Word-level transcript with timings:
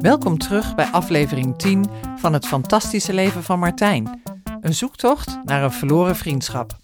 Welkom 0.00 0.38
terug 0.38 0.74
bij 0.74 0.86
aflevering 0.86 1.58
10 1.58 1.84
van 2.16 2.32
Het 2.32 2.46
Fantastische 2.46 3.12
Leven 3.12 3.42
van 3.42 3.58
Martijn. 3.58 4.22
Een 4.60 4.74
zoektocht 4.74 5.38
naar 5.44 5.62
een 5.62 5.72
verloren 5.72 6.16
vriendschap. 6.16 6.76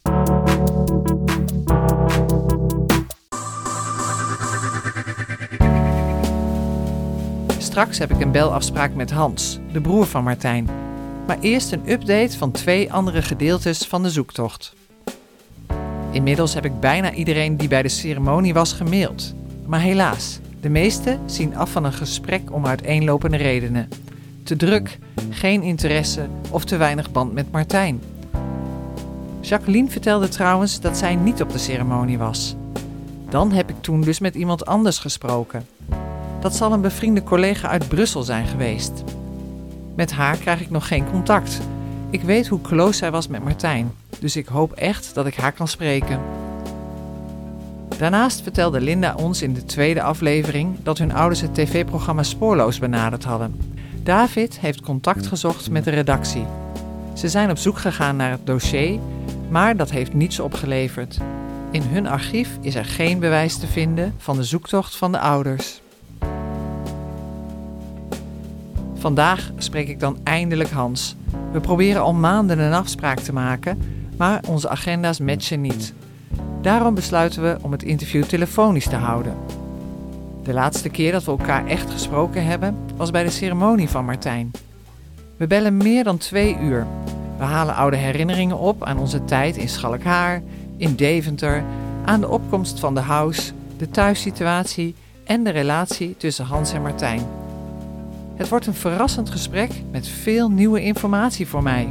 Straks 7.58 7.98
heb 7.98 8.10
ik 8.10 8.20
een 8.20 8.32
belafspraak 8.32 8.94
met 8.94 9.10
Hans, 9.10 9.58
de 9.72 9.80
broer 9.80 10.06
van 10.06 10.24
Martijn. 10.24 10.68
Maar 11.26 11.38
eerst 11.40 11.72
een 11.72 11.90
update 11.90 12.38
van 12.38 12.50
twee 12.50 12.92
andere 12.92 13.22
gedeeltes 13.22 13.86
van 13.86 14.02
de 14.02 14.10
zoektocht. 14.10 14.74
Inmiddels 16.10 16.54
heb 16.54 16.64
ik 16.64 16.80
bijna 16.80 17.12
iedereen 17.12 17.56
die 17.56 17.68
bij 17.68 17.82
de 17.82 17.88
ceremonie 17.88 18.54
was 18.54 18.72
gemaild. 18.72 19.34
Maar 19.66 19.80
helaas, 19.80 20.40
de 20.64 20.70
meesten 20.70 21.20
zien 21.26 21.56
af 21.56 21.70
van 21.70 21.84
een 21.84 21.92
gesprek 21.92 22.52
om 22.52 22.66
uiteenlopende 22.66 23.36
redenen. 23.36 23.88
Te 24.42 24.56
druk, 24.56 24.98
geen 25.30 25.62
interesse 25.62 26.26
of 26.50 26.64
te 26.64 26.76
weinig 26.76 27.12
band 27.12 27.32
met 27.32 27.52
Martijn. 27.52 28.00
Jacqueline 29.40 29.90
vertelde 29.90 30.28
trouwens 30.28 30.80
dat 30.80 30.96
zij 30.96 31.14
niet 31.14 31.42
op 31.42 31.50
de 31.50 31.58
ceremonie 31.58 32.18
was. 32.18 32.56
Dan 33.28 33.52
heb 33.52 33.70
ik 33.70 33.76
toen 33.80 34.00
dus 34.00 34.18
met 34.18 34.34
iemand 34.34 34.66
anders 34.66 34.98
gesproken. 34.98 35.66
Dat 36.40 36.56
zal 36.56 36.72
een 36.72 36.80
bevriende 36.80 37.22
collega 37.22 37.68
uit 37.68 37.88
Brussel 37.88 38.22
zijn 38.22 38.46
geweest. 38.46 39.04
Met 39.96 40.12
haar 40.12 40.36
krijg 40.36 40.60
ik 40.60 40.70
nog 40.70 40.88
geen 40.88 41.10
contact. 41.10 41.60
Ik 42.10 42.22
weet 42.22 42.46
hoe 42.46 42.60
close 42.60 42.98
zij 42.98 43.10
was 43.10 43.28
met 43.28 43.44
Martijn, 43.44 43.92
dus 44.18 44.36
ik 44.36 44.46
hoop 44.46 44.72
echt 44.72 45.14
dat 45.14 45.26
ik 45.26 45.34
haar 45.34 45.52
kan 45.52 45.68
spreken. 45.68 46.20
Daarnaast 47.98 48.42
vertelde 48.42 48.80
Linda 48.80 49.14
ons 49.14 49.42
in 49.42 49.52
de 49.52 49.64
tweede 49.64 50.02
aflevering 50.02 50.76
dat 50.82 50.98
hun 50.98 51.12
ouders 51.12 51.40
het 51.40 51.54
tv-programma 51.54 52.22
Spoorloos 52.22 52.78
benaderd 52.78 53.24
hadden. 53.24 53.60
David 54.02 54.60
heeft 54.60 54.80
contact 54.80 55.26
gezocht 55.26 55.70
met 55.70 55.84
de 55.84 55.90
redactie. 55.90 56.46
Ze 57.14 57.28
zijn 57.28 57.50
op 57.50 57.58
zoek 57.58 57.78
gegaan 57.78 58.16
naar 58.16 58.30
het 58.30 58.46
dossier, 58.46 58.98
maar 59.48 59.76
dat 59.76 59.90
heeft 59.90 60.14
niets 60.14 60.40
opgeleverd. 60.40 61.18
In 61.70 61.82
hun 61.82 62.06
archief 62.06 62.58
is 62.60 62.74
er 62.74 62.84
geen 62.84 63.18
bewijs 63.18 63.56
te 63.58 63.66
vinden 63.66 64.14
van 64.18 64.36
de 64.36 64.44
zoektocht 64.44 64.96
van 64.96 65.12
de 65.12 65.18
ouders. 65.18 65.80
Vandaag 68.94 69.50
spreek 69.58 69.88
ik 69.88 70.00
dan 70.00 70.18
eindelijk 70.22 70.70
Hans. 70.70 71.16
We 71.52 71.60
proberen 71.60 72.02
al 72.02 72.14
maanden 72.14 72.58
een 72.58 72.72
afspraak 72.72 73.20
te 73.20 73.32
maken, 73.32 73.78
maar 74.16 74.42
onze 74.48 74.68
agenda's 74.68 75.18
matchen 75.18 75.60
niet. 75.60 75.94
Daarom 76.64 76.94
besluiten 76.94 77.42
we 77.42 77.56
om 77.60 77.72
het 77.72 77.82
interview 77.82 78.24
telefonisch 78.24 78.88
te 78.88 78.96
houden. 78.96 79.36
De 80.42 80.52
laatste 80.52 80.88
keer 80.88 81.12
dat 81.12 81.24
we 81.24 81.30
elkaar 81.30 81.66
echt 81.66 81.90
gesproken 81.90 82.44
hebben 82.44 82.76
was 82.96 83.10
bij 83.10 83.24
de 83.24 83.30
ceremonie 83.30 83.88
van 83.88 84.04
Martijn. 84.04 84.50
We 85.36 85.46
bellen 85.46 85.76
meer 85.76 86.04
dan 86.04 86.18
twee 86.18 86.58
uur. 86.58 86.86
We 87.38 87.44
halen 87.44 87.74
oude 87.74 87.96
herinneringen 87.96 88.58
op 88.58 88.84
aan 88.84 88.98
onze 88.98 89.24
tijd 89.24 89.56
in 89.56 89.68
Schalkhaar, 89.68 90.42
in 90.76 90.94
Deventer, 90.94 91.64
aan 92.04 92.20
de 92.20 92.28
opkomst 92.28 92.80
van 92.80 92.94
de 92.94 93.00
house, 93.00 93.52
de 93.76 93.90
thuissituatie 93.90 94.94
en 95.24 95.44
de 95.44 95.50
relatie 95.50 96.16
tussen 96.16 96.44
Hans 96.44 96.72
en 96.72 96.82
Martijn. 96.82 97.22
Het 98.36 98.48
wordt 98.48 98.66
een 98.66 98.74
verrassend 98.74 99.30
gesprek 99.30 99.70
met 99.90 100.08
veel 100.08 100.50
nieuwe 100.50 100.82
informatie 100.82 101.46
voor 101.46 101.62
mij. 101.62 101.88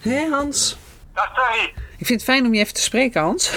Hé 0.00 0.28
Hans. 0.30 0.80
Dag 1.14 1.34
Terry. 1.34 1.72
Ik 1.98 2.06
vind 2.06 2.20
het 2.20 2.22
fijn 2.30 2.46
om 2.46 2.54
je 2.54 2.60
even 2.60 2.74
te 2.74 2.82
spreken, 2.82 3.20
Hans. 3.20 3.50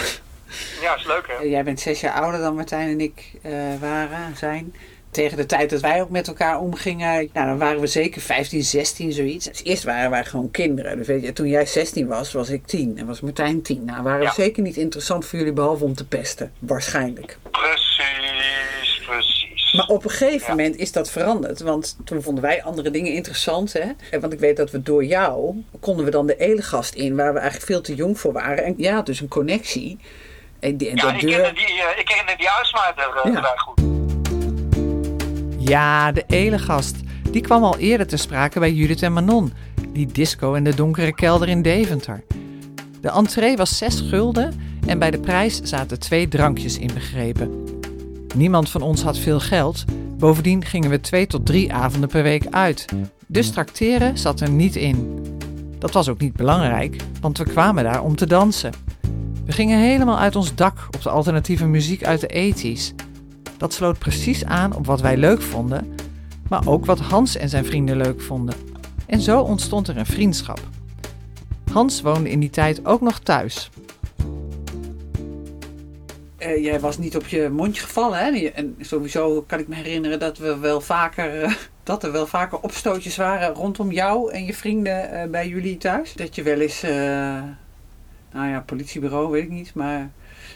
Ja, 0.82 0.96
is 0.96 1.06
leuk 1.06 1.28
hè? 1.28 1.44
Jij 1.44 1.64
bent 1.64 1.80
zes 1.80 2.00
jaar 2.02 2.14
ouder 2.14 2.40
dan 2.40 2.56
Martijn 2.56 2.90
en 2.90 3.00
ik 3.02 3.32
eh, 3.42 3.52
waren, 3.80 4.38
zijn. 4.38 4.76
Tegen 5.12 5.38
de 5.38 5.46
tijd 5.46 5.70
dat 5.70 5.82
wij 5.82 6.02
ook 6.02 6.10
met 6.10 6.28
elkaar 6.28 6.60
omgingen, 6.60 7.30
nou, 7.34 7.48
dan 7.48 7.58
waren 7.58 7.80
we 7.82 7.88
zeker 7.88 8.22
15, 8.22 8.64
16, 8.64 9.12
zoiets. 9.12 9.46
Dus 9.46 9.64
eerst 9.64 9.84
waren 9.84 10.10
wij 10.10 10.26
gewoon 10.26 10.52
kinderen. 10.52 10.98
Dus 10.98 11.08
weet 11.08 11.24
je, 11.24 11.34
toen 11.34 11.48
jij 11.48 11.66
16 11.66 12.08
was, 12.08 12.32
was 12.34 12.50
ik 12.50 12.66
10 12.68 12.98
en 12.98 13.06
was 13.06 13.22
Martijn 13.22 13.62
10. 13.62 13.86
Nou, 13.86 14.04
waren 14.04 14.22
Ja. 14.22 14.28
we 14.28 14.42
zeker 14.42 14.64
niet 14.64 14.78
interessant 14.78 15.26
voor 15.26 15.40
jullie, 15.40 15.54
behalve 15.54 15.84
om 15.84 15.96
te 15.96 16.08
pesten. 16.08 16.52
Waarschijnlijk. 16.60 17.38
Precies. 17.52 18.85
Maar 19.76 19.88
op 19.88 20.04
een 20.04 20.10
gegeven 20.10 20.40
Ja. 20.40 20.48
moment 20.50 20.76
is 20.76 20.92
dat 20.92 21.10
veranderd. 21.12 21.62
Want 21.62 21.98
toen 22.04 22.22
vonden 22.22 22.44
wij 22.44 22.64
andere 22.64 22.92
dingen 22.92 23.14
interessant. 23.14 23.74
Hè? 23.74 24.20
Want 24.20 24.34
ik 24.34 24.40
weet 24.40 24.58
dat 24.58 24.72
we 24.72 24.82
door 24.82 25.06
jou 25.06 25.64
konden 25.80 26.06
we 26.06 26.12
dan 26.12 26.28
de 26.28 26.38
elegast 26.38 26.94
in, 26.94 27.16
waar 27.16 27.34
we 27.34 27.40
eigenlijk 27.40 27.72
veel 27.72 27.82
te 27.82 27.96
jong 27.96 28.20
voor 28.20 28.34
waren. 28.34 28.64
En 28.64 28.74
ja, 28.78 29.02
dus 29.02 29.20
een 29.22 29.28
connectie. 29.28 29.98
En, 30.60 30.78
die, 30.78 30.90
en 30.90 30.96
ja, 30.96 31.14
ik 31.14 31.22
deur. 31.22 31.32
kende 31.42 31.54
die, 31.54 31.66
eh, 31.66 32.00
ik 32.00 32.06
kende 32.06 32.34
die 32.38 32.50
uitsmijter 32.50 33.08
uh, 33.26 33.34
Ja. 33.34 33.40
vrij 33.40 33.58
goed. 33.58 33.82
Ja, 35.70 36.12
de 36.12 36.24
elegast. 36.28 36.96
Die 37.32 37.42
kwam 37.42 37.64
al 37.64 37.78
eerder 37.78 38.08
te 38.08 38.18
sprake 38.18 38.60
bij 38.60 38.72
Judith 38.72 39.02
en 39.02 39.14
Manon. 39.14 39.54
Die 39.90 40.06
disco 40.08 40.54
in 40.54 40.64
de 40.64 40.76
donkere 40.76 41.14
kelder 41.14 41.50
in 41.50 41.62
Deventer. 41.62 42.24
De 43.02 43.10
entree 43.10 43.56
was 43.56 43.78
6 43.78 44.02
gulden 44.10 44.54
en 44.88 45.00
bij 45.00 45.12
de 45.12 45.20
prijs 45.20 45.62
zaten 45.62 46.00
twee 46.00 46.28
drankjes 46.28 46.78
inbegrepen. 46.78 47.64
Niemand 48.36 48.70
van 48.70 48.82
ons 48.82 49.02
had 49.04 49.18
veel 49.18 49.40
geld. 49.40 49.84
Bovendien 50.18 50.66
gingen 50.66 50.90
we 50.90 51.00
twee 51.00 51.28
tot 51.28 51.46
drie 51.46 51.74
avonden 51.74 52.10
per 52.10 52.24
week 52.24 52.46
uit. 52.50 52.86
Dus 53.28 53.52
trakteren 53.52 54.18
zat 54.18 54.40
er 54.40 54.50
niet 54.50 54.76
in. 54.76 55.26
Dat 55.80 55.92
was 55.92 56.10
ook 56.10 56.20
niet 56.20 56.36
belangrijk, 56.36 56.96
want 57.22 57.38
we 57.38 57.44
kwamen 57.44 57.84
daar 57.84 58.04
om 58.04 58.16
te 58.16 58.28
dansen. 58.28 58.74
We 59.46 59.52
gingen 59.52 59.80
helemaal 59.80 60.20
uit 60.20 60.36
ons 60.36 60.56
dak 60.56 60.88
op 60.92 61.02
de 61.02 61.10
alternatieve 61.10 61.66
muziek 61.66 62.04
uit 62.04 62.20
de 62.20 62.54
80s. 62.54 62.96
Dat 63.58 63.74
sloot 63.74 64.00
precies 64.00 64.46
aan 64.46 64.76
op 64.76 64.86
wat 64.86 65.02
wij 65.02 65.18
leuk 65.18 65.42
vonden, 65.42 65.96
maar 66.50 66.68
ook 66.68 66.86
wat 66.86 67.00
Hans 67.00 67.36
en 67.36 67.50
zijn 67.50 67.66
vrienden 67.66 67.98
leuk 67.98 68.22
vonden. 68.22 68.56
En 69.06 69.22
zo 69.22 69.42
ontstond 69.42 69.88
er 69.88 69.98
een 69.98 70.06
vriendschap. 70.06 70.60
Hans 71.72 72.02
woonde 72.02 72.30
in 72.32 72.40
die 72.40 72.50
tijd 72.50 72.86
ook 72.86 73.02
nog 73.02 73.20
thuis. 73.20 73.70
Eh, 76.46 76.64
jij 76.64 76.80
was 76.80 76.98
niet 76.98 77.16
op 77.16 77.28
je 77.28 77.50
mondje 77.50 77.82
gevallen, 77.82 78.20
hè? 78.20 78.48
En 78.48 78.76
sowieso 78.80 79.42
kan 79.42 79.60
ik 79.60 79.68
me 79.68 79.76
herinneren 79.76 80.20
dat 80.20 80.38
we 80.38 80.58
wel 80.58 80.82
vaker. 80.82 81.44
eh, 81.44 81.54
dat 81.84 82.04
er 82.04 82.12
wel 82.12 82.28
vaker 82.28 82.60
opstootjes 82.60 83.18
waren 83.18 83.54
rondom 83.54 83.92
jou 83.92 84.32
en 84.32 84.46
je 84.46 84.54
vrienden 84.54 85.12
eh, 85.12 85.30
bij 85.30 85.48
jullie 85.48 85.78
thuis. 85.78 86.14
Dat 86.14 86.36
je 86.36 86.44
wel 86.44 86.60
eens. 86.60 86.82
nou 88.32 88.50
ja, 88.50 88.60
politiebureau 88.66 89.30
weet 89.32 89.44
ik 89.44 89.50
niet, 89.50 89.74
maar. 89.76 90.12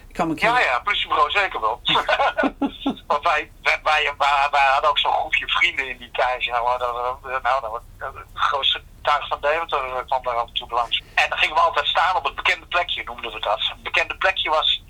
Ik 0.07 0.15
kan 0.15 0.27
me 0.27 0.33
Ja, 0.37 0.59
ja, 0.59 0.79
politiebureau 0.79 1.31
zeker 1.31 1.59
wel. 1.61 1.81
Want 3.07 3.23
wij, 3.23 3.51
wij, 3.61 4.13
wij, 4.51 4.67
hadden 4.73 4.89
ook 4.89 4.99
zo'n 4.99 5.11
groepje 5.11 5.47
vrienden 5.47 5.89
in 5.89 5.97
die 5.97 6.11
tijd. 6.11 6.45
Nou, 6.45 6.81
eh, 6.81 7.43
nou, 7.43 7.79
het 7.99 8.13
grootste 8.33 8.81
tuig 9.01 9.27
van 9.27 9.37
Deventer 9.41 10.03
kwam 10.05 10.23
daar 10.23 10.35
af 10.35 10.47
en 10.47 10.53
toe 10.53 10.69
langs. 10.69 11.03
En 11.15 11.29
dan 11.29 11.37
gingen 11.37 11.55
we 11.55 11.61
altijd 11.61 11.87
staan 11.87 12.15
op 12.15 12.23
het 12.23 12.35
bekende 12.35 12.65
plekje, 12.65 13.03
noemden 13.03 13.31
we 13.31 13.39
dat. 13.39 13.59
Het 13.59 13.83
bekende 13.83 14.17
plekje 14.17 14.49
was 14.49 14.83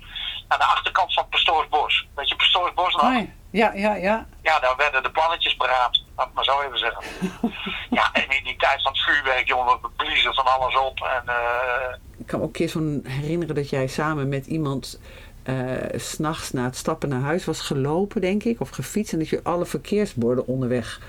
aan 0.50 0.58
de 0.58 0.64
achterkant 0.64 1.14
van 1.14 1.28
Pastoorsbos. 1.28 2.08
Weet 2.14 2.28
je, 2.28 2.36
Pastoorsbos 2.36 2.94
nog? 2.94 3.02
Oh 3.02 3.28
ja, 3.50 3.72
ja, 3.74 3.94
ja. 3.94 4.26
ja. 4.42 4.58
Daar 4.58 4.76
werden 4.76 5.02
de 5.02 5.10
plannetjes 5.10 5.56
beraamd. 5.56 6.04
Laat 6.16 6.26
ik 6.26 6.34
maar 6.34 6.44
zo 6.44 6.60
even 6.60 6.78
zeggen. 6.78 7.02
ja, 7.98 8.12
en 8.12 8.30
in 8.30 8.44
die 8.44 8.56
tijd 8.56 8.82
van 8.82 8.92
het 8.92 9.02
vuurwerk, 9.02 9.46
jongen, 9.46 9.78
we 9.82 9.88
bliezen 9.96 10.34
van 10.34 10.46
alles 10.46 10.78
op. 10.78 11.00
En 11.00 11.22
eh, 11.26 11.94
Ik 12.18 12.26
kan 12.26 12.38
me 12.38 12.44
ook 12.44 12.50
een 12.50 12.56
keer 12.60 12.68
zo'n 12.68 13.04
herinneren 13.08 13.54
dat 13.54 13.70
jij 13.70 13.86
samen 13.86 14.28
met 14.28 14.46
iemand 14.46 15.00
eh, 15.42 15.54
s 15.96 16.10
s'nachts 16.10 16.50
na 16.50 16.64
het 16.64 16.76
stappen 16.76 17.08
naar 17.08 17.20
huis 17.20 17.44
was 17.44 17.60
gelopen, 17.60 18.20
denk 18.20 18.42
ik, 18.44 18.60
of 18.60 18.70
gefietst. 18.70 19.12
En 19.12 19.18
dat 19.18 19.28
je 19.28 19.40
alle 19.42 19.66
verkeersborden 19.66 20.46
onderweg 20.46 21.00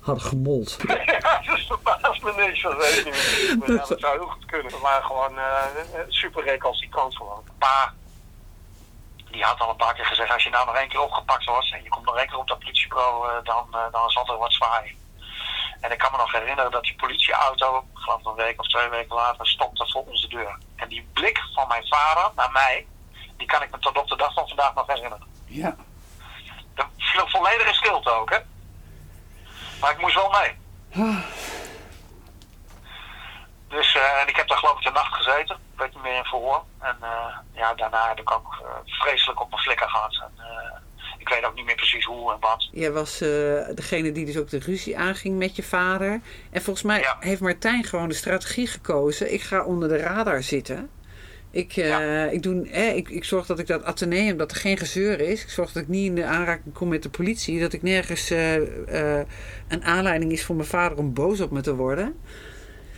hadden 0.00 0.24
gemold. 0.24 0.76
ja, 0.86 1.42
dat 1.46 1.60
verbaast 1.66 2.22
me 2.22 2.32
niks. 2.36 2.62
Dat 2.62 2.76
weet 2.76 2.98
ik 2.98 3.04
niet. 3.04 3.54
Maar 3.58 3.70
ja, 3.70 3.84
dat 3.88 4.00
zou 4.00 4.18
heel 4.18 4.28
goed 4.28 4.44
kunnen. 4.44 4.72
We 4.72 4.78
waren 4.82 5.04
gewoon 5.04 5.38
eh, 5.38 5.64
super 6.08 6.44
recalcitrant 6.44 7.16
gewoon. 7.16 7.42
Pa, 7.58 7.94
die 9.30 9.44
had 9.44 9.60
al 9.60 9.70
een 9.70 9.76
paar 9.76 9.94
keer 9.94 10.06
gezegd, 10.06 10.32
als 10.32 10.42
je 10.42 10.50
nou 10.50 10.66
nog 10.66 10.74
één 10.74 10.88
keer 10.88 11.00
opgepakt 11.00 11.44
was 11.44 11.70
en 11.70 11.82
je 11.82 11.88
komt 11.88 12.04
nog 12.04 12.16
één 12.16 12.26
keer 12.26 12.38
op 12.38 12.48
dat 12.48 12.58
politiebureau, 12.58 13.28
eh, 13.28 13.44
dan, 13.44 13.66
eh, 13.72 13.92
dan 13.92 14.10
zal 14.10 14.26
er 14.26 14.38
wat 14.38 14.52
zwaaien. 14.52 14.98
En 15.80 15.92
ik 15.92 15.98
kan 15.98 16.12
me 16.12 16.18
nog 16.18 16.32
herinneren 16.32 16.70
dat 16.70 16.82
die 16.82 16.96
politieauto, 16.96 17.78
ik 17.78 17.98
geloof 17.98 18.24
een 18.24 18.34
week 18.34 18.60
of 18.60 18.66
twee 18.66 18.88
weken 18.88 19.14
later, 19.14 19.46
stopte 19.46 19.90
voor 19.90 20.04
onze 20.06 20.28
deur. 20.28 20.58
En 20.76 20.88
die 20.88 21.08
blik 21.12 21.40
van 21.54 21.68
mijn 21.68 21.86
vader 21.86 22.30
naar 22.36 22.50
mij, 22.52 22.86
die 23.36 23.46
kan 23.46 23.62
ik 23.62 23.70
me 23.70 23.78
tot 23.78 23.98
op 23.98 24.08
de 24.08 24.16
dag 24.16 24.32
van 24.32 24.48
vandaag 24.48 24.74
nog 24.74 24.86
herinneren. 24.86 25.26
Ja. 25.46 25.76
Er 26.74 26.88
viel 26.96 27.28
volledig 27.28 27.66
in 27.66 27.74
stilte 27.74 28.10
ook, 28.10 28.30
hè. 28.30 28.38
Maar 29.80 29.90
ik 29.90 30.00
moest 30.00 30.14
wel 30.14 30.30
mee. 30.30 30.58
Dus, 33.68 33.94
eh, 33.94 34.20
en 34.20 34.28
ik 34.28 34.36
heb 34.36 34.48
daar 34.48 34.58
geloof 34.58 34.78
ik 34.78 34.84
de 34.84 34.90
nacht 34.90 35.14
gezeten. 35.14 35.58
Niet 35.88 36.02
meer 36.02 36.16
in 36.16 36.24
verhoor. 36.24 36.64
En 36.80 36.96
eh, 37.00 37.36
ja, 37.52 37.74
daarna 37.74 38.08
heb 38.08 38.20
ik 38.20 38.30
ook 38.30 38.58
eh, 38.62 38.68
vreselijk 38.84 39.40
op 39.40 39.50
mijn 39.50 39.62
flikker 39.62 39.88
gehad. 39.88 40.22
En, 40.22 40.44
eh, 40.44 40.76
ik 41.18 41.28
weet 41.28 41.44
ook 41.44 41.54
niet 41.54 41.64
meer 41.64 41.74
precies 41.74 42.04
hoe 42.04 42.32
en 42.32 42.40
wat. 42.40 42.68
Jij 42.72 42.92
was 42.92 43.18
degene 43.74 44.12
die 44.12 44.26
dus 44.26 44.36
ook 44.36 44.48
de 44.50 44.58
ruzie 44.58 44.98
aanging 44.98 45.38
met 45.38 45.56
je 45.56 45.62
vader. 45.62 46.20
En 46.50 46.62
volgens 46.62 46.84
mij 46.84 47.00
Ja. 47.00 47.16
heeft 47.20 47.40
Martijn 47.40 47.84
gewoon 47.84 48.08
de 48.08 48.14
strategie 48.14 48.66
gekozen. 48.66 49.32
Ik 49.32 49.40
ga 49.42 49.64
onder 49.64 49.88
de 49.88 49.96
radar 49.96 50.42
zitten. 50.42 50.90
Ik, 51.50 51.76
ik, 52.30 52.42
doe, 52.42 52.68
eh, 52.68 52.96
ik, 52.96 53.08
ik 53.08 53.24
zorg 53.24 53.46
dat 53.46 53.58
ik 53.58 53.66
dat 53.66 53.84
ateneum, 53.84 54.36
dat 54.36 54.50
er 54.50 54.56
geen 54.56 54.76
gezeur 54.78 55.20
is. 55.20 55.42
Ik 55.42 55.50
zorg 55.50 55.72
dat 55.72 55.82
ik 55.82 55.88
niet 55.88 56.06
in 56.06 56.14
de 56.14 56.24
aanraking 56.24 56.74
kom 56.74 56.88
met 56.88 57.02
de 57.02 57.10
politie. 57.10 57.60
Dat 57.60 57.72
ik 57.72 57.82
nergens 57.82 58.30
een 58.30 59.84
aanleiding 59.84 60.32
is 60.32 60.44
voor 60.44 60.56
mijn 60.56 60.68
vader 60.68 60.98
om 60.98 61.14
boos 61.14 61.40
op 61.40 61.50
me 61.50 61.60
te 61.60 61.74
worden. 61.74 62.20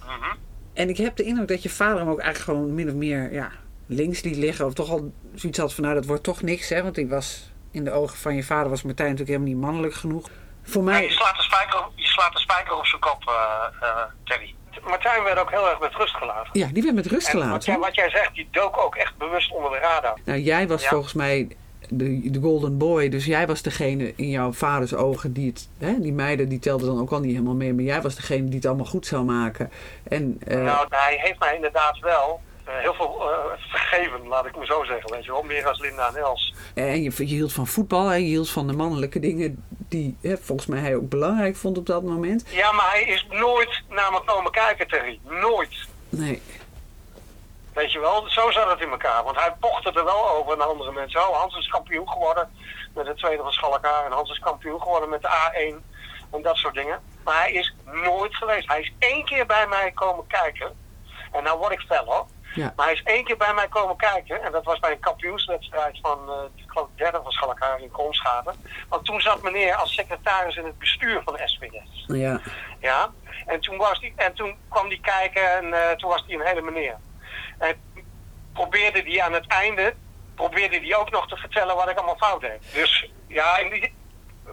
Mhm. 0.04 0.36
En 0.74 0.88
ik 0.88 0.96
heb 0.96 1.16
de 1.16 1.22
indruk 1.22 1.48
dat 1.48 1.62
je 1.62 1.68
vader 1.70 1.98
hem 1.98 2.08
ook 2.08 2.20
eigenlijk 2.20 2.50
gewoon 2.58 2.74
min 2.74 2.88
of 2.88 2.94
meer 2.94 3.32
ja, 3.32 3.50
links 3.86 4.22
liet 4.22 4.36
liggen. 4.36 4.66
Of 4.66 4.74
toch 4.74 4.90
al 4.90 5.12
zoiets 5.34 5.58
had 5.58 5.74
van 5.74 5.82
nou 5.84 5.94
dat 5.96 6.06
wordt 6.06 6.22
toch 6.22 6.42
niks. 6.42 6.68
Hè? 6.68 6.82
Want 6.82 6.96
ik 6.96 7.08
was 7.08 7.50
in 7.70 7.84
de 7.84 7.90
ogen 7.92 8.16
van 8.18 8.34
je 8.34 8.42
vader 8.44 8.70
was 8.70 8.82
Martijn 8.82 9.10
natuurlijk 9.10 9.36
helemaal 9.38 9.54
niet 9.56 9.64
mannelijk 9.66 9.94
genoeg. 9.94 10.28
Voor 10.62 10.82
mij... 10.82 11.02
je 11.04 11.10
slaat 11.10 11.36
de 11.36 11.42
spijker, 11.42 11.78
op- 11.86 11.92
je 11.94 12.06
slaat 12.06 12.32
de 12.32 12.38
spijker 12.38 12.76
op 12.76 12.86
zijn 12.86 13.00
kop, 13.00 13.22
eh, 13.28 13.88
eh, 13.88 13.96
Terry. 14.24 14.54
Martijn 14.84 15.22
werd 15.22 15.38
ook 15.38 15.50
heel 15.50 15.68
erg 15.70 15.80
met 15.80 15.94
rust 15.94 16.16
gelaten. 16.16 16.50
Ja, 16.52 16.66
die 16.72 16.82
werd 16.82 16.94
met 16.94 17.06
rust 17.06 17.28
En 17.28 17.34
wat, 17.34 17.42
gelaten. 17.44 17.72
jij, 17.72 17.80
wat 17.80 17.94
jij 17.94 18.10
zegt, 18.10 18.34
die 18.34 18.48
dook 18.50 18.78
ook 18.78 18.94
echt 18.96 19.16
bewust 19.16 19.52
onder 19.52 19.70
de 19.70 19.78
radar. 19.78 20.18
Nou, 20.24 20.38
jij 20.38 20.68
was 20.68 20.82
Ja. 20.82 20.88
volgens 20.88 21.12
mij 21.12 21.56
de, 21.98 22.30
de 22.30 22.40
golden 22.40 22.78
boy. 22.78 23.08
Dus 23.08 23.24
jij 23.24 23.46
was 23.46 23.62
degene 23.62 24.12
in 24.16 24.28
jouw 24.28 24.52
vaders 24.52 24.94
ogen 24.94 25.32
die 25.32 25.46
het... 25.46 25.68
Hè, 25.78 26.00
die 26.00 26.12
meiden 26.12 26.48
die 26.48 26.58
telden 26.58 26.86
dan 26.86 27.00
ook 27.00 27.12
al 27.12 27.20
niet 27.20 27.32
helemaal 27.32 27.54
mee. 27.54 27.74
Maar 27.74 27.84
jij 27.84 28.02
was 28.02 28.14
degene 28.14 28.44
die 28.44 28.54
het 28.54 28.66
allemaal 28.66 28.86
goed 28.86 29.06
zou 29.06 29.24
maken. 29.24 29.70
En 30.02 30.40
eh, 30.46 30.64
Nou, 30.64 30.86
hij 30.90 31.18
heeft 31.22 31.38
mij 31.38 31.54
inderdaad 31.54 31.98
wel 31.98 32.40
eh, 32.64 32.74
heel 32.78 32.94
veel 32.94 33.30
eh, 33.30 33.38
vergeven, 33.70 34.26
laat 34.26 34.46
ik 34.46 34.58
me 34.58 34.66
zo 34.66 34.84
zeggen. 34.84 35.10
Weet 35.10 35.24
je 35.24 35.32
wel, 35.32 35.42
meer 35.42 35.68
als 35.68 35.80
Linda 35.80 36.08
en 36.08 36.16
Els. 36.16 36.54
en 36.74 37.02
je, 37.02 37.12
je 37.16 37.24
hield 37.24 37.52
van 37.52 37.66
voetbal. 37.66 38.08
Hè, 38.08 38.14
je 38.14 38.24
hield 38.24 38.50
van 38.50 38.66
de 38.66 38.72
mannelijke 38.72 39.18
dingen 39.18 39.64
die 39.88 40.16
hè, 40.20 40.36
volgens 40.36 40.68
mij 40.68 40.80
hij 40.80 40.96
ook 40.96 41.08
belangrijk 41.08 41.56
vond 41.56 41.78
op 41.78 41.86
dat 41.86 42.02
moment. 42.02 42.44
Ja, 42.48 42.72
maar 42.72 42.90
hij 42.90 43.02
is 43.02 43.26
nooit 43.30 43.82
naar 43.88 44.12
me 44.12 44.22
komen 44.24 44.52
kijken, 44.52 44.88
Terry. 44.88 45.18
Nooit. 45.28 45.88
Nee. 46.08 46.42
Weet 47.72 47.92
je 47.92 48.00
wel, 48.00 48.28
zo 48.28 48.50
zat 48.50 48.70
het 48.70 48.80
in 48.80 48.90
elkaar. 48.90 49.24
Want 49.24 49.36
hij 49.36 49.54
pochte 49.60 49.92
er 49.92 50.04
wel 50.04 50.28
over 50.28 50.56
naar 50.56 50.66
andere 50.66 50.92
mensen. 50.92 51.28
Oh, 51.28 51.38
Hans 51.38 51.56
is 51.56 51.68
kampioen 51.68 52.08
geworden 52.08 52.50
met 52.94 53.06
de 53.06 53.14
tweede 53.14 53.42
van 53.42 53.52
Schalkaar. 53.52 54.04
En 54.04 54.12
Hans 54.12 54.30
is 54.30 54.38
kampioen 54.38 54.80
geworden 54.80 55.08
met 55.08 55.22
de 55.22 55.28
A1. 55.28 55.90
En 56.32 56.42
dat 56.42 56.56
soort 56.56 56.74
dingen. 56.74 57.00
Maar 57.24 57.38
hij 57.38 57.52
is 57.52 57.74
nooit 57.84 58.36
geweest. 58.36 58.68
Hij 58.68 58.80
is 58.80 58.92
één 58.98 59.24
keer 59.24 59.46
bij 59.46 59.66
mij 59.66 59.90
komen 59.90 60.26
kijken. 60.26 60.76
En 61.32 61.42
nou 61.42 61.58
word 61.58 61.72
ik 61.72 61.80
fel 61.80 62.04
hoor. 62.04 62.26
Ja. 62.54 62.72
Maar 62.76 62.86
hij 62.86 62.94
is 62.94 63.02
één 63.02 63.24
keer 63.24 63.36
bij 63.36 63.54
mij 63.54 63.68
komen 63.68 63.96
kijken. 63.96 64.42
En 64.42 64.52
dat 64.52 64.64
was 64.64 64.78
bij 64.78 64.90
een 64.90 65.00
kampioenswedstrijd 65.00 65.98
van, 66.02 66.18
ik 66.54 66.64
geloof, 66.66 66.88
de 66.94 67.02
derde 67.02 67.20
van 67.22 67.32
Schalkaar 67.32 67.80
in 67.80 67.90
Kolmschaven. 67.90 68.54
Want 68.88 69.04
toen 69.04 69.20
zat 69.20 69.42
meneer 69.42 69.74
als 69.74 69.94
secretaris 69.94 70.56
in 70.56 70.64
het 70.64 70.78
bestuur 70.78 71.22
van 71.24 71.34
de 71.34 71.42
SBS. 71.44 72.04
Ja. 72.06 72.40
Ja, 72.80 73.10
en 73.46 73.60
toen, 73.60 73.76
was 73.76 74.00
die, 74.00 74.12
en 74.16 74.34
toen 74.34 74.56
kwam 74.68 74.88
die 74.88 75.00
kijken 75.00 75.50
en 75.50 75.72
eh, 75.72 75.96
toen 75.96 76.10
was 76.10 76.24
hij 76.26 76.34
een 76.34 76.46
hele 76.46 76.62
meneer. 76.62 76.96
En 77.68 77.74
probeerde 78.52 79.02
die 79.02 79.22
aan 79.22 79.32
het 79.32 79.46
einde, 79.46 79.94
probeerde 80.34 80.80
die 80.80 80.96
ook 80.96 81.10
nog 81.10 81.28
te 81.28 81.36
vertellen 81.36 81.76
wat 81.76 81.88
ik 81.90 81.96
allemaal 81.96 82.16
fout 82.28 82.40
deed. 82.40 82.58
Dus 82.74 83.10
ja, 83.28 83.58
in 83.58 83.70
die, 83.70 83.92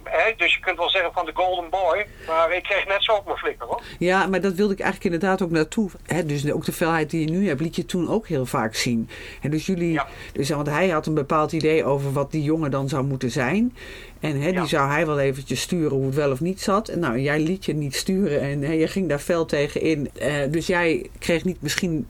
hè, 0.04 0.34
dus 0.38 0.54
je 0.54 0.60
kunt 0.60 0.78
wel 0.78 0.90
zeggen 0.90 1.14
van 1.14 1.26
de 1.26 1.32
golden 1.34 1.70
boy, 1.70 2.06
maar 2.28 2.54
ik 2.56 2.64
kreeg 2.64 2.88
net 2.88 3.04
zo 3.04 3.12
op 3.14 3.26
mijn 3.26 3.38
flikker 3.38 3.68
hoor. 3.68 3.82
Ja, 4.00 4.28
maar 4.28 4.42
dat 4.42 4.54
wilde 4.54 4.74
ik 4.74 4.80
eigenlijk 4.80 5.14
inderdaad 5.14 5.42
ook 5.42 5.52
naartoe. 5.52 5.90
Dus 6.26 6.52
ook 6.52 6.66
de 6.66 6.72
felheid 6.72 7.10
die 7.10 7.26
je 7.26 7.32
nu 7.32 7.48
hebt, 7.48 7.62
liet 7.62 7.76
je 7.76 7.86
toen 7.86 8.10
ook 8.10 8.28
heel 8.28 8.46
vaak 8.46 8.76
zien. 8.76 9.10
En 9.42 9.52
dus 9.52 9.66
jullie, 9.66 9.92
Ja. 9.92 10.08
dus, 10.34 10.50
want 10.50 10.68
hij 10.68 10.90
had 10.90 11.06
een 11.06 11.14
bepaald 11.14 11.52
idee 11.52 11.84
over 11.86 12.14
wat 12.14 12.32
die 12.32 12.44
jongen 12.44 12.72
dan 12.72 12.90
zou 12.90 13.04
moeten 13.04 13.32
zijn. 13.32 13.76
En 14.20 14.40
die 14.40 14.52
Ja. 14.54 14.66
zou 14.66 14.90
hij 14.90 15.06
wel 15.06 15.20
eventjes 15.20 15.62
sturen 15.62 15.92
hoe 15.98 16.06
het 16.06 16.16
wel 16.16 16.32
of 16.32 16.40
niet 16.40 16.62
zat. 16.62 16.88
En 16.88 17.00
nou, 17.00 17.20
jij 17.20 17.40
liet 17.40 17.66
je 17.66 17.74
niet 17.74 17.96
sturen 17.96 18.42
en 18.42 18.78
je 18.78 18.88
ging 18.88 19.10
daar 19.10 19.20
fel 19.20 19.46
tegen 19.46 19.82
in. 19.82 20.10
Eh, 20.20 20.34
dus 20.50 20.68
jij 20.68 21.10
kreeg 21.20 21.44
niet 21.44 21.62
misschien 21.62 22.08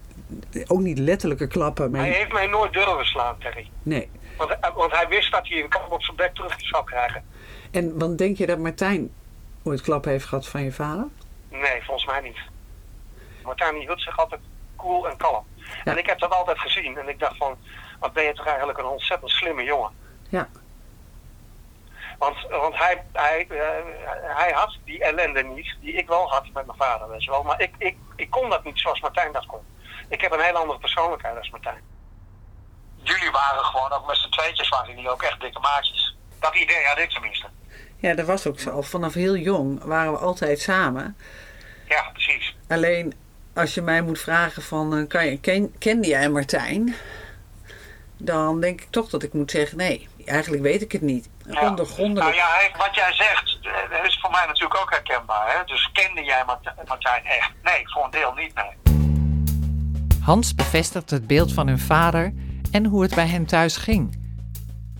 ook 0.68 0.80
niet 0.80 0.98
letterlijke 1.00 1.48
klappen. 1.48 1.92
Maar 1.92 2.02
Hij 2.02 2.10
heeft 2.12 2.32
mij 2.32 2.48
nooit 2.48 2.74
durven 2.74 3.06
slaan, 3.06 3.38
Terry. 3.38 3.70
nee. 3.84 4.10
Want, 4.38 4.52
eh, 4.60 4.76
want 4.76 4.92
hij 4.92 5.08
wist 5.08 5.32
dat 5.32 5.48
hij 5.48 5.62
een 5.64 5.70
kap 5.70 5.92
op 5.92 6.04
zijn 6.04 6.18
bek 6.18 6.34
terug 6.36 6.56
zou 6.58 6.84
krijgen. 6.86 7.26
En 7.72 8.00
want 8.00 8.18
denk 8.18 8.38
je 8.38 8.46
dat 8.46 8.58
Martijn 8.58 9.12
ooit 9.64 9.82
klappen 9.82 10.12
heeft 10.12 10.26
gehad 10.26 10.48
van 10.48 10.64
je 10.64 10.72
vader? 10.72 11.08
Nee, 11.50 11.84
volgens 11.84 12.06
mij 12.06 12.22
niet. 12.22 12.38
Martijn 13.44 13.76
hield 13.76 14.02
zich 14.02 14.18
altijd 14.20 14.42
cool 14.76 15.10
en 15.10 15.18
kalm. 15.18 15.46
Ja. 15.56 15.92
En 15.92 15.98
ik 15.98 16.06
heb 16.06 16.20
dat 16.20 16.32
altijd 16.32 16.60
gezien. 16.60 16.98
En 16.98 17.08
ik 17.10 17.20
dacht 17.20 17.38
van, 17.38 17.58
wat 18.00 18.14
ben 18.14 18.24
je 18.24 18.34
toch 18.34 18.46
eigenlijk 18.48 18.78
een 18.78 18.86
ontzettend 18.86 19.32
slimme 19.32 19.64
jongen. 19.64 19.92
Ja. 20.30 20.48
Want, 22.18 22.36
want 22.50 22.78
hij, 22.78 23.04
hij, 23.12 23.48
eh, 23.50 23.58
hij 24.38 24.52
had 24.52 24.78
die 24.86 25.04
ellende 25.04 25.44
niet 25.44 25.76
die 25.82 25.94
ik 25.94 26.08
wel 26.08 26.30
had 26.30 26.44
met 26.54 26.66
mijn 26.66 26.78
vader, 26.78 27.10
weet 27.10 27.24
je 27.24 27.30
wel. 27.30 27.44
Maar 27.44 27.62
ik, 27.62 27.72
ik, 27.78 27.96
ik 28.16 28.30
kon 28.30 28.50
dat 28.50 28.64
niet 28.64 28.80
zoals 28.80 29.02
Martijn 29.02 29.32
dat 29.32 29.46
kon. 29.46 29.60
Ik 30.10 30.22
heb 30.22 30.32
een 30.32 30.40
hele 30.42 30.58
andere 30.58 30.80
persoonlijkheid 30.80 31.38
als 31.38 31.50
Martijn. 31.50 31.82
Jullie 33.04 33.32
waren 33.32 33.64
gewoon 33.66 33.92
ook 33.92 34.08
met 34.08 34.18
z'n 34.18 34.30
tweetjes 34.30 34.70
waren 34.70 34.90
jullie 34.96 35.10
ook 35.10 35.22
echt 35.24 35.40
dikke 35.42 35.60
maatjes. 35.60 36.16
Dat 36.40 36.56
idee 36.56 36.86
had 36.86 36.98
ik 36.98 37.10
tenminste. 37.10 37.48
Ja, 37.98 38.14
dat 38.14 38.26
was 38.26 38.48
ook 38.48 38.60
zo. 38.60 38.82
Vanaf 38.82 39.14
heel 39.14 39.36
jong 39.36 39.84
waren 39.84 40.12
we 40.12 40.18
altijd 40.18 40.60
samen. 40.60 41.18
Ja, 41.88 42.10
precies. 42.14 42.56
Alleen 42.68 43.14
als 43.56 43.74
je 43.74 43.82
mij 43.82 44.02
moet 44.02 44.20
vragen 44.20 44.62
van 44.62 44.98
eh, 44.98 45.08
kan 45.08 45.26
je, 45.26 45.40
ken, 45.40 45.78
kende 45.78 46.08
jij 46.08 46.30
Martijn? 46.30 46.96
Dan 48.18 48.62
denk 48.62 48.82
ik 48.82 48.88
toch 48.92 49.10
dat 49.10 49.24
ik 49.24 49.34
moet 49.34 49.52
zeggen 49.52 49.78
nee. 49.78 50.08
Eigenlijk 50.26 50.64
weet 50.64 50.82
ik 50.82 50.92
het 50.92 51.02
niet. 51.02 51.30
Ja. 51.46 51.62
Ondergrondelijk. 51.68 52.36
Nou 52.36 52.36
ja, 52.36 52.78
wat 52.78 52.96
jij 52.96 53.14
zegt, 53.14 53.60
eh, 53.92 54.04
is 54.04 54.20
voor 54.22 54.32
mij 54.32 54.46
natuurlijk 54.46 54.80
ook 54.82 54.90
herkenbaar. 54.90 55.58
Hè? 55.58 55.64
Dus 55.66 55.90
kende 55.94 56.24
jij 56.24 56.46
Mart- 56.46 56.88
Martijn 56.88 57.26
echt? 57.26 57.52
Nee, 57.64 57.90
voor 57.90 58.04
een 58.04 58.12
deel 58.12 58.34
niet, 58.34 58.54
nee. 58.56 58.72
Hans 60.30 60.56
bevestigt 60.56 61.10
het 61.10 61.28
beeld 61.28 61.54
van 61.54 61.68
hun 61.68 61.80
vader 61.80 62.34
en 62.72 62.86
hoe 62.86 63.02
het 63.02 63.16
bij 63.16 63.28
hen 63.28 63.46
thuis 63.46 63.78
ging. 63.78 64.18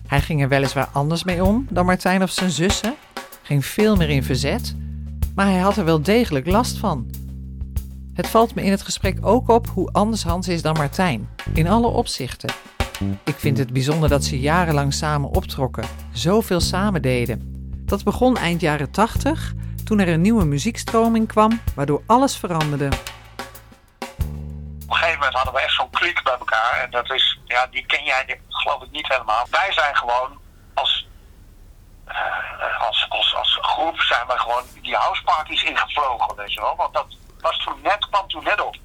Hij 0.06 0.20
ging 0.20 0.42
er 0.42 0.48
weliswaar 0.48 0.88
anders 0.92 1.24
mee 1.24 1.44
om 1.44 1.66
dan 1.70 1.86
Martijn 1.86 2.22
of 2.22 2.30
zijn 2.30 2.50
zussen, 2.50 2.94
ging 3.42 3.66
veel 3.66 3.96
meer 3.96 4.08
in 4.08 4.22
verzet, 4.22 4.74
maar 5.34 5.46
hij 5.46 5.58
had 5.58 5.76
er 5.76 5.84
wel 5.84 6.02
degelijk 6.02 6.46
last 6.46 6.78
van. 6.78 7.10
Het 8.14 8.26
valt 8.26 8.54
me 8.54 8.62
in 8.62 8.70
het 8.70 8.82
gesprek 8.82 9.18
ook 9.20 9.48
op 9.48 9.68
hoe 9.68 9.88
anders 9.92 10.22
Hans 10.22 10.48
is 10.48 10.62
dan 10.62 10.76
Martijn, 10.76 11.28
in 11.54 11.68
alle 11.68 11.88
opzichten. 11.88 12.52
Ik 13.24 13.36
vind 13.36 13.58
het 13.58 13.72
bijzonder 13.72 14.08
dat 14.08 14.24
ze 14.24 14.40
jarenlang 14.40 14.94
samen 14.94 15.30
optrokken, 15.30 15.84
zoveel 16.12 16.60
samen 16.60 17.02
deden. 17.02 17.68
Dat 17.84 18.04
begon 18.04 18.36
eind 18.36 18.60
jaren 18.60 18.90
80, 18.90 19.54
toen 19.84 19.98
er 19.98 20.08
een 20.08 20.20
nieuwe 20.20 20.44
muziekstroming 20.44 21.26
kwam, 21.26 21.60
waardoor 21.74 22.02
alles 22.06 22.36
veranderde. 22.36 22.88
Op 24.90 24.96
een 24.96 25.02
gegeven 25.02 25.18
moment 25.20 25.36
hadden 25.36 25.54
we 25.54 25.60
echt 25.60 25.74
zo'n 25.74 25.90
kliek 25.90 26.22
bij 26.22 26.32
elkaar. 26.38 26.80
En 26.80 26.90
dat 26.90 27.10
is, 27.10 27.38
ja, 27.44 27.66
die 27.66 27.86
ken 27.86 28.04
jij 28.04 28.24
die- 28.24 28.40
geloof 28.48 28.82
ik 28.82 28.90
niet 28.90 29.08
helemaal. 29.08 29.46
Wij 29.50 29.72
zijn 29.72 29.96
gewoon 29.96 30.40
als, 30.74 31.06
eh, 32.06 32.80
als, 32.86 33.06
als, 33.08 33.34
als 33.34 33.58
groep 33.62 34.00
zijn 34.00 34.26
wij 34.26 34.36
gewoon 34.36 34.64
die 34.82 34.96
houseparties 34.96 35.62
ingevlogen, 35.62 36.36
weet 36.36 36.52
je 36.52 36.60
wel. 36.60 36.76
Want 36.76 36.94
dat 36.94 37.06
was 37.40 37.58
toen 37.58 37.80
net, 37.82 38.08
kwam 38.10 38.28
toen 38.28 38.44
net 38.44 38.60
op. 38.60 38.76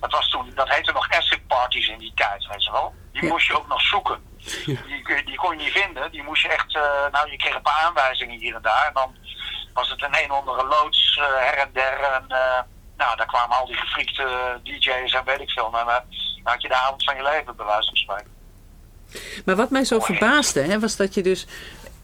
Dat, 0.00 0.10
was 0.10 0.28
toen, 0.30 0.52
dat 0.54 0.68
heette 0.68 0.92
nog 0.92 1.10
acid 1.10 1.46
parties 1.46 1.88
in 1.88 1.98
die 1.98 2.12
tijd, 2.14 2.46
weet 2.46 2.64
je 2.64 2.70
wel. 2.72 2.94
Die 3.12 3.24
moest 3.28 3.46
je 3.46 3.56
ook 3.58 3.68
nog 3.68 3.80
zoeken. 3.80 4.38
Die, 4.86 5.24
die 5.24 5.36
kon 5.36 5.58
je 5.58 5.64
niet 5.64 5.72
vinden. 5.72 6.10
Die 6.10 6.22
moest 6.22 6.42
je 6.42 6.48
echt, 6.48 6.76
eh, 6.76 6.82
nou 7.12 7.30
je 7.30 7.36
kreeg 7.36 7.54
een 7.54 7.62
paar 7.62 7.82
aanwijzingen 7.84 8.38
hier 8.38 8.54
en 8.54 8.62
daar. 8.62 8.86
En 8.86 8.92
dan 8.94 9.16
was 9.74 9.88
het 9.90 10.02
een 10.02 10.22
een 10.22 10.30
of 10.32 10.38
andere 10.38 10.64
loods 10.66 11.16
eh, 11.16 11.24
her 11.24 11.54
en 11.58 11.70
der. 11.72 12.00
En 12.00 12.26
nou, 13.04 13.16
daar 13.16 13.26
kwamen 13.26 13.56
al 13.56 13.66
die 13.66 13.76
gefriekte 13.76 14.26
DJ's 14.62 15.12
en 15.14 15.24
weet 15.24 15.40
ik 15.40 15.50
veel. 15.50 15.70
En 15.72 15.78
eh, 15.78 15.86
dan 15.86 16.52
had 16.52 16.62
je 16.62 16.68
de 16.68 16.74
avond 16.74 17.04
van 17.04 17.16
je 17.16 17.22
leven, 17.22 17.56
bij 17.56 17.66
wijze 17.66 17.86
van 17.88 17.96
spreken. 17.96 18.30
Maar 19.44 19.56
wat 19.56 19.70
mij 19.70 19.84
zo 19.84 19.98
verbaasde, 20.00 20.60
hè, 20.60 20.80
was 20.80 20.96
dat 20.96 21.14
je 21.14 21.22
dus... 21.22 21.46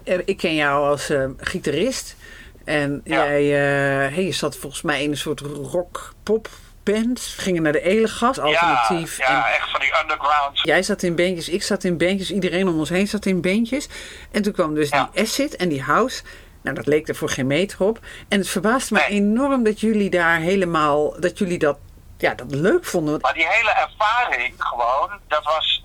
eh, 0.05 0.19
Ik 0.25 0.37
ken 0.37 0.55
jou 0.55 0.89
als 0.91 1.11
eh, 1.11 1.25
gitarist. 1.39 2.17
En 2.65 3.01
Ja. 3.05 3.25
jij 3.25 3.43
eh, 3.43 4.15
hey, 4.15 4.25
je 4.25 4.33
zat 4.33 4.57
volgens 4.57 4.83
mij 4.83 5.03
in 5.03 5.11
een 5.11 5.17
soort 5.17 5.41
rock-pop 5.41 6.49
band. 6.83 7.21
Gingen 7.21 7.63
naar 7.63 7.73
de 7.73 7.81
Elegast, 7.81 8.39
alternatief. 8.39 9.19
Ja, 9.19 9.31
ja 9.31 9.47
En 9.49 9.55
echt 9.55 9.71
van 9.71 9.81
die 9.81 9.93
underground. 10.03 10.61
jij 10.63 10.83
zat 10.83 11.03
in 11.03 11.17
bandjes, 11.17 11.49
ik 11.49 11.63
zat 11.63 11.85
in 11.85 11.99
bandjes. 11.99 12.31
Iedereen 12.31 12.69
om 12.69 12.79
ons 12.79 12.89
heen 12.89 13.09
zat 13.09 13.27
in 13.27 13.41
bandjes. 13.41 13.89
En 14.31 14.43
toen 14.43 14.53
kwam 14.53 14.75
dus 14.75 14.89
Ja. 14.89 15.09
die 15.13 15.23
acid 15.23 15.57
en 15.57 15.69
die 15.69 15.83
house. 15.83 16.23
Nou, 16.69 16.81
dat 16.85 16.95
leek 16.95 17.09
er 17.09 17.15
voor 17.15 17.29
geen 17.31 17.47
meter 17.47 17.83
op. 17.83 17.99
En 18.29 18.39
het 18.39 18.49
verbaasde 18.49 18.95
me 18.95 19.01
Nee. 19.01 19.09
enorm 19.09 19.65
dat 19.65 19.81
jullie 19.81 20.11
daar 20.11 20.39
helemaal... 20.39 21.21
Dat 21.21 21.39
jullie 21.39 21.59
dat, 21.59 21.79
ja, 22.19 22.35
dat 22.35 22.51
leuk 22.55 22.85
vonden. 22.85 23.21
Maar 23.21 23.35
die 23.35 23.47
hele 23.49 23.71
ervaring 23.71 24.55
gewoon, 24.59 25.11
dat 25.29 25.45
was 25.45 25.85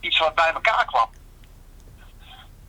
iets 0.00 0.18
wat 0.18 0.34
bij 0.34 0.50
elkaar 0.54 0.84
kwam. 0.86 1.08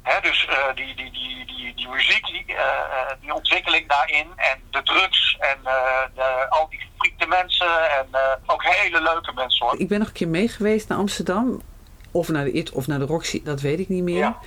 Hè, 0.01 0.21
dus 0.21 0.45
eh, 0.47 0.75
die, 0.75 0.95
die, 0.95 1.11
die, 1.11 1.45
die, 1.45 1.73
die 1.75 1.87
muziek, 1.89 2.25
die, 2.25 2.43
eh, 2.47 2.55
eh, 2.55 3.15
die 3.21 3.33
ontwikkeling 3.33 3.87
daarin 3.89 4.27
en 4.35 4.61
de 4.69 4.83
drugs 4.83 5.37
en 5.39 5.57
eh, 5.63 6.01
de, 6.15 6.49
al 6.49 6.69
die 6.69 6.79
gefriekte 6.79 7.27
mensen 7.27 7.89
en 7.91 8.07
eh, 8.11 8.21
ook 8.45 8.63
hele 8.63 9.01
leuke 9.01 9.31
mensen 9.33 9.65
hoor. 9.65 9.79
Ik 9.79 9.87
ben 9.87 9.99
nog 9.99 10.07
een 10.07 10.13
keer 10.13 10.27
mee 10.27 10.47
geweest 10.47 10.87
naar 10.87 10.97
Amsterdam. 10.97 11.61
Of 12.11 12.27
naar 12.29 12.43
de 12.43 12.51
IT 12.51 12.71
of 12.71 12.87
naar 12.87 12.99
de 12.99 13.05
Roxy, 13.05 13.43
dat 13.43 13.61
weet 13.61 13.79
ik 13.79 13.89
niet 13.89 14.03
meer. 14.03 14.17
Ja. 14.17 14.37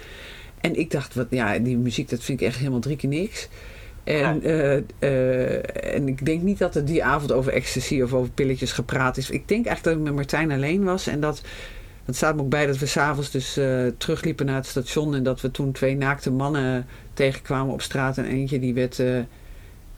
En 0.65 0.79
ik 0.79 0.91
dacht, 0.91 1.15
wat, 1.15 1.27
ja, 1.31 1.59
die 1.59 1.77
muziek, 1.77 2.09
dat 2.09 2.23
vind 2.23 2.41
ik 2.41 2.47
echt 2.47 2.59
helemaal 2.59 2.81
drie 2.81 2.97
keer 2.97 3.09
niks. 3.09 3.49
En, 4.05 4.43
eh, 4.43 4.77
eh, 4.99 5.95
en 5.95 6.09
ik 6.09 6.25
denk 6.25 6.43
niet 6.43 6.59
dat 6.59 6.75
er 6.75 6.85
die 6.85 7.05
avond 7.05 7.33
over 7.33 7.53
ecstasy 7.53 8.01
of 8.03 8.13
over 8.13 8.31
pilletjes 8.31 8.73
gepraat 8.73 9.17
is. 9.17 9.31
Ik 9.31 9.49
denk 9.49 9.67
eigenlijk 9.67 9.85
dat 9.85 9.95
ik 9.95 10.03
met 10.03 10.15
Martijn 10.15 10.53
alleen 10.53 10.85
was. 10.85 11.07
En 11.07 11.21
dat, 11.21 11.43
dat 12.05 12.17
staat 12.17 12.37
me 12.37 12.43
ook 12.43 12.49
bij 12.49 12.67
dat 12.67 12.79
we 12.79 12.87
s'avonds 12.87 13.31
dus 13.31 13.59
uh, 13.59 13.87
terugliepen 13.97 14.47
naar 14.47 14.55
het 14.55 14.67
station. 14.67 15.15
En 15.15 15.23
dat 15.23 15.41
we 15.41 15.51
toen 15.51 15.73
twee 15.73 15.97
naakte 15.97 16.31
mannen 16.31 16.87
tegenkwamen 17.15 17.73
op 17.73 17.83
straat. 17.83 18.19
En 18.19 18.25
eentje 18.25 18.59
die 18.59 18.75
werd 18.75 19.03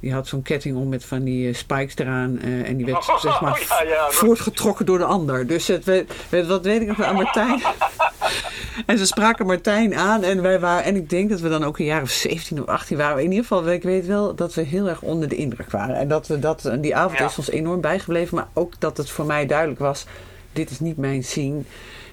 die 0.01 0.13
had 0.13 0.27
zo'n 0.29 0.43
ketting 0.43 0.77
om 0.77 0.89
met 0.89 1.05
van 1.05 1.25
die 1.25 1.53
spikes 1.55 1.97
eraan. 1.97 2.39
Uh, 2.45 2.69
en 2.69 2.77
die 2.77 2.87
werd 2.87 3.09
Oh, 3.09 3.19
zeg 3.29 3.41
maar 3.41 3.61
ja, 3.69 3.83
ja, 3.83 4.05
dat- 4.05 4.15
voortgetrokken 4.15 4.87
door 4.87 4.99
de 4.99 5.05
ander. 5.05 5.47
Dus 5.47 5.67
het, 5.67 5.85
weet, 5.85 6.13
weet- 6.29 6.67
ik 6.67 6.87
nog 6.87 7.03
aan 7.03 7.15
Martijn? 7.15 7.63
en 8.87 8.99
ze 8.99 9.07
spraken 9.07 9.47
Martijn 9.47 9.95
aan. 9.95 10.23
En, 10.23 10.43
wij 10.43 10.61
waren, 10.61 10.85
en 10.85 10.97
ik 10.97 11.11
denk 11.11 11.31
dat 11.31 11.41
we 11.41 11.49
dan 11.49 11.65
ook 11.65 11.79
een 11.79 11.85
jaar 11.85 12.03
of 12.03 12.11
17 12.11 12.63
of 12.63 12.67
18 12.69 12.97
waren. 12.97 13.19
In 13.23 13.31
ieder 13.31 13.47
geval, 13.47 13.67
ik 13.71 13.83
weet 13.83 14.07
wel 14.07 14.35
dat 14.35 14.55
we 14.55 14.63
heel 14.63 14.89
erg 14.89 15.01
onder 15.03 15.29
de 15.29 15.37
indruk 15.37 15.71
waren. 15.71 15.97
En 15.97 16.09
dat 16.09 16.27
we 16.27 16.39
dat, 16.39 16.71
die 16.81 16.97
avond 16.97 17.19
Ja. 17.19 17.25
is 17.27 17.39
ons 17.39 17.51
enorm 17.51 17.81
bijgebleven. 17.81 18.37
Maar 18.37 18.49
ook 18.53 18.81
dat 18.81 18.97
het 18.97 19.11
voor 19.11 19.25
mij 19.27 19.47
duidelijk 19.47 19.79
was: 19.81 20.07
dit 20.53 20.71
is 20.71 20.81
niet 20.81 20.97
mijn 20.97 21.25
scene. 21.25 21.63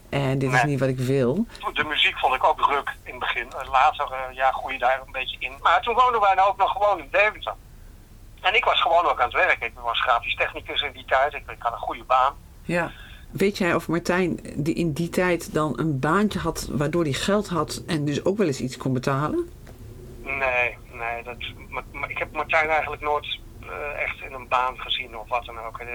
En 0.10 0.40
dit 0.40 0.54
is 0.54 0.64
niet 0.64 0.80
wat 0.80 0.90
ik 0.90 1.00
wil. 1.00 1.46
De 1.74 1.84
muziek 1.84 2.18
vond 2.20 2.36
ik 2.36 2.44
ook 2.44 2.60
ruk 2.60 2.96
in 3.04 3.12
het 3.12 3.20
begin. 3.20 3.48
Eh, 3.58 3.70
Later 3.72 4.06
eh, 4.12 4.36
ja, 4.36 4.52
groeide 4.52 4.80
daar 4.80 5.02
een 5.06 5.12
beetje 5.12 5.36
in. 5.40 5.52
Maar 5.62 5.82
toen 5.82 5.96
woonden 5.96 6.22
wij 6.22 6.34
nou 6.34 6.50
ook 6.50 6.58
nog 6.58 6.72
gewoon 6.72 7.00
in 7.00 7.08
Deventer. 7.12 7.54
En 8.44 8.56
ik 8.56 8.66
was 8.66 8.82
gewoon 8.82 9.06
ook 9.06 9.20
aan 9.20 9.26
het 9.26 9.34
werk. 9.34 9.64
Ik 9.64 9.72
was 9.84 10.02
grafisch 10.02 10.36
technicus 10.36 10.82
in 10.82 10.92
die 10.92 11.06
tijd. 11.06 11.34
Ik, 11.34 11.44
ik 11.52 11.56
had 11.60 11.72
een 11.72 11.78
goede 11.78 12.04
baan. 12.04 12.34
Ja. 12.62 12.92
Weet 13.32 13.58
jij 13.58 13.76
of 13.76 13.88
Martijn 13.88 14.40
die 14.56 14.76
in 14.76 14.94
die 14.94 15.10
tijd 15.10 15.54
dan 15.54 15.80
een 15.80 16.00
baantje 16.00 16.40
had 16.40 16.68
waardoor 16.72 17.04
hij 17.04 17.14
geld 17.14 17.48
had 17.48 17.84
en 17.88 18.06
dus 18.06 18.26
ook 18.26 18.38
wel 18.38 18.48
eens 18.48 18.60
iets 18.60 18.78
kon 18.78 18.94
betalen? 18.94 19.50
Nee, 20.24 20.78
nee. 20.92 21.24
Dat, 21.24 21.38
maar, 21.70 21.84
maar 21.92 22.10
ik 22.10 22.18
heb 22.18 22.32
Martijn 22.32 22.70
eigenlijk 22.70 23.02
nooit 23.02 23.40
eh, 23.62 24.02
echt 24.02 24.22
in 24.22 24.34
een 24.34 24.48
baan 24.48 24.80
gezien 24.80 25.18
of 25.18 25.30
wat 25.30 25.46
dan 25.46 25.60
ook. 25.60 25.80
Eh, 25.80 25.88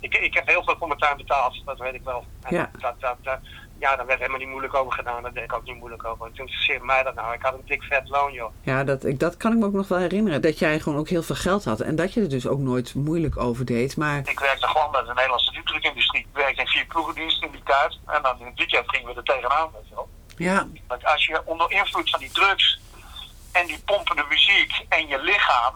ik, 0.00 0.14
ik 0.14 0.34
heb 0.34 0.46
heel 0.46 0.64
veel 0.64 0.76
voor 0.78 0.88
Martijn 0.88 1.16
betaald, 1.16 1.62
dat 1.64 1.78
weet 1.78 1.94
ik 1.94 2.04
wel. 2.04 2.24
En 2.42 2.54
Ja. 2.54 2.70
Dat, 2.78 2.94
dat, 3.00 3.16
dat, 3.22 3.38
ja, 3.78 3.96
daar 3.96 4.06
werd 4.06 4.18
helemaal 4.18 4.38
niet 4.40 4.48
moeilijk 4.48 4.74
over 4.74 4.92
gedaan. 4.92 5.22
Daar 5.22 5.32
deed 5.32 5.44
ik 5.44 5.52
ook 5.52 5.64
niet 5.64 5.76
moeilijk 5.76 6.04
over. 6.04 6.26
Toen 6.26 6.38
interesseerde 6.46 6.84
mij 6.84 7.02
dat 7.02 7.14
nou. 7.14 7.34
Ik 7.34 7.42
had 7.42 7.52
een 7.54 7.62
dik 7.64 7.82
vet 7.82 8.08
loon, 8.08 8.32
joh. 8.32 8.52
Ja, 8.62 8.84
dat, 8.84 9.04
ik, 9.04 9.20
dat 9.20 9.36
kan 9.36 9.52
ik 9.52 9.58
me 9.58 9.64
ook 9.66 9.72
nog 9.72 9.88
wel 9.88 9.98
herinneren. 9.98 10.42
Dat 10.42 10.58
jij 10.58 10.80
gewoon 10.80 10.98
ook 10.98 11.08
heel 11.08 11.22
veel 11.22 11.34
geld 11.34 11.64
had 11.64 11.80
en 11.80 11.96
dat 11.96 12.12
je 12.14 12.20
er 12.20 12.28
dus 12.28 12.46
ook 12.46 12.58
nooit 12.58 12.94
moeilijk 12.94 13.36
over 13.36 13.64
deed. 13.64 13.96
Maar 13.96 14.18
Ik 14.18 14.40
werkte 14.40 14.66
gewoon 14.66 14.90
bij 14.90 15.02
de 15.02 15.12
Nederlandse 15.14 15.52
diepdrukindustrie. 15.52 16.20
Ik 16.20 16.26
werkte 16.32 16.60
in 16.60 16.66
vier 16.66 16.86
ploegendiensten 16.86 17.46
in 17.46 17.52
die 17.52 17.62
tijd. 17.64 17.98
En 18.06 18.22
dan 18.22 18.40
in 18.40 18.46
het 18.46 18.58
weekend 18.58 18.84
gingen 18.88 19.08
we 19.08 19.14
er 19.14 19.22
tegenaan, 19.24 19.70
weet 19.72 19.88
je 19.88 19.94
wel. 19.94 20.08
ja, 20.36 20.66
Want 20.88 21.04
als 21.04 21.26
je 21.26 21.42
onder 21.44 21.70
invloed 21.70 22.10
van 22.10 22.20
die 22.20 22.32
drugs 22.32 22.80
en 23.52 23.66
die 23.66 23.82
pompende 23.84 24.24
muziek 24.28 24.84
en 24.88 25.06
je 25.06 25.18
lichaam 25.18 25.74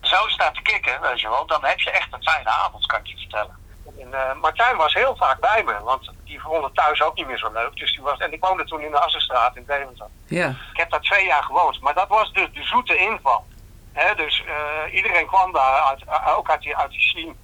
zo 0.00 0.28
staat 0.28 0.54
te 0.54 0.62
kicken, 0.62 1.00
weet 1.00 1.20
je 1.20 1.28
wel, 1.28 1.46
dan 1.46 1.64
heb 1.64 1.78
je 1.78 1.90
echt 1.90 2.12
een 2.12 2.22
fijne 2.22 2.48
avond, 2.50 2.86
kan 2.86 2.98
ik 3.00 3.06
je 3.06 3.16
vertellen. 3.16 3.56
En, 3.98 4.14
eh, 4.14 4.40
Martijn 4.40 4.76
was 4.76 4.94
heel 4.94 5.16
vaak 5.16 5.40
bij 5.40 5.62
me, 5.64 5.80
want 5.82 6.10
die 6.30 6.40
vond 6.40 6.64
het 6.64 6.74
thuis 6.74 7.02
ook 7.02 7.14
niet 7.16 7.26
meer 7.26 7.38
zo 7.38 7.52
leuk. 7.52 7.76
Dus 7.76 7.92
die 7.92 8.02
was, 8.02 8.18
en 8.18 8.32
ik 8.32 8.44
woonde 8.44 8.64
toen 8.64 8.80
in 8.80 8.90
de 8.90 9.00
Assenstraat 9.00 9.56
in 9.56 9.64
Deventer. 9.66 10.06
ja, 10.26 10.48
Ik 10.48 10.76
heb 10.76 10.90
daar 10.90 11.00
twee 11.00 11.26
jaar 11.26 11.42
gewoond, 11.42 11.80
maar 11.80 11.94
dat 11.94 12.08
was 12.08 12.32
dus 12.32 12.48
de 12.52 12.62
zoete 12.62 12.96
inval. 12.96 13.44
Hè, 13.92 14.14
dus 14.14 14.44
eh, 14.46 14.94
iedereen 14.94 15.26
kwam 15.26 15.52
daar, 15.52 15.80
uit, 15.80 16.02
eh, 16.04 16.36
ook 16.38 16.50
uit 16.50 16.62
die, 16.62 16.76
uit 16.76 16.90
die 16.90 17.00
scene, 17.00 17.34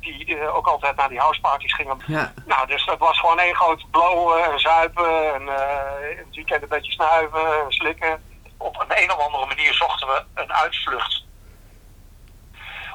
die 0.00 0.38
eh, 0.38 0.56
ook 0.56 0.66
altijd 0.66 0.96
naar 0.96 1.08
die 1.08 1.18
houseparties 1.18 1.74
gingen. 1.74 1.98
ja, 2.06 2.32
Nou, 2.46 2.66
dus 2.66 2.86
dat 2.86 2.98
was 2.98 3.18
gewoon 3.18 3.38
één 3.38 3.54
groot 3.54 3.90
blowen 3.90 4.52
en 4.52 4.60
zuipen 4.60 5.34
en 5.34 5.48
eh 5.48 6.16
het 6.16 6.34
weekend 6.34 6.62
een 6.62 6.68
beetje 6.68 6.92
snuiven 6.92 7.64
en 7.64 7.72
slikken. 7.72 8.22
Op 8.56 8.80
een, 8.80 9.02
een 9.02 9.12
of 9.12 9.18
andere 9.18 9.46
manier 9.46 9.74
zochten 9.74 10.06
we 10.06 10.24
een 10.34 10.52
uitvlucht. 10.52 11.24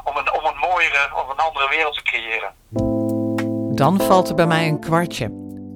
Om 0.04 0.18
een, 0.18 0.34
om 0.34 0.46
een 0.46 0.58
mooiere, 0.58 1.10
of 1.16 1.30
een 1.30 1.46
andere 1.46 1.70
wereld 1.70 1.96
te 1.96 2.02
creëren. 2.04 2.54
Dan 3.82 4.00
valt 4.00 4.30
er 4.30 4.36
bij 4.36 4.48
mij 4.48 4.68
een 4.68 4.80
kwartje. 4.80 5.32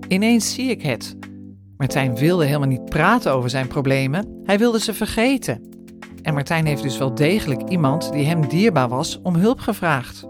Ineens 0.07 0.53
zie 0.53 0.69
ik 0.69 0.81
het. 0.81 1.15
Martijn 1.77 2.15
wilde 2.15 2.45
helemaal 2.45 2.67
niet 2.67 2.85
praten 2.85 3.33
over 3.33 3.49
zijn 3.49 3.67
problemen. 3.67 4.41
Hij 4.43 4.57
wilde 4.57 4.79
ze 4.79 4.93
vergeten. 4.93 5.69
En 6.21 6.33
Martijn 6.33 6.65
heeft 6.65 6.83
dus 6.83 6.97
wel 6.97 7.15
degelijk 7.15 7.69
iemand 7.69 8.11
die 8.11 8.25
hem 8.25 8.47
dierbaar 8.47 8.89
was 8.89 9.19
om 9.21 9.35
hulp 9.35 9.59
gevraagd. 9.59 10.25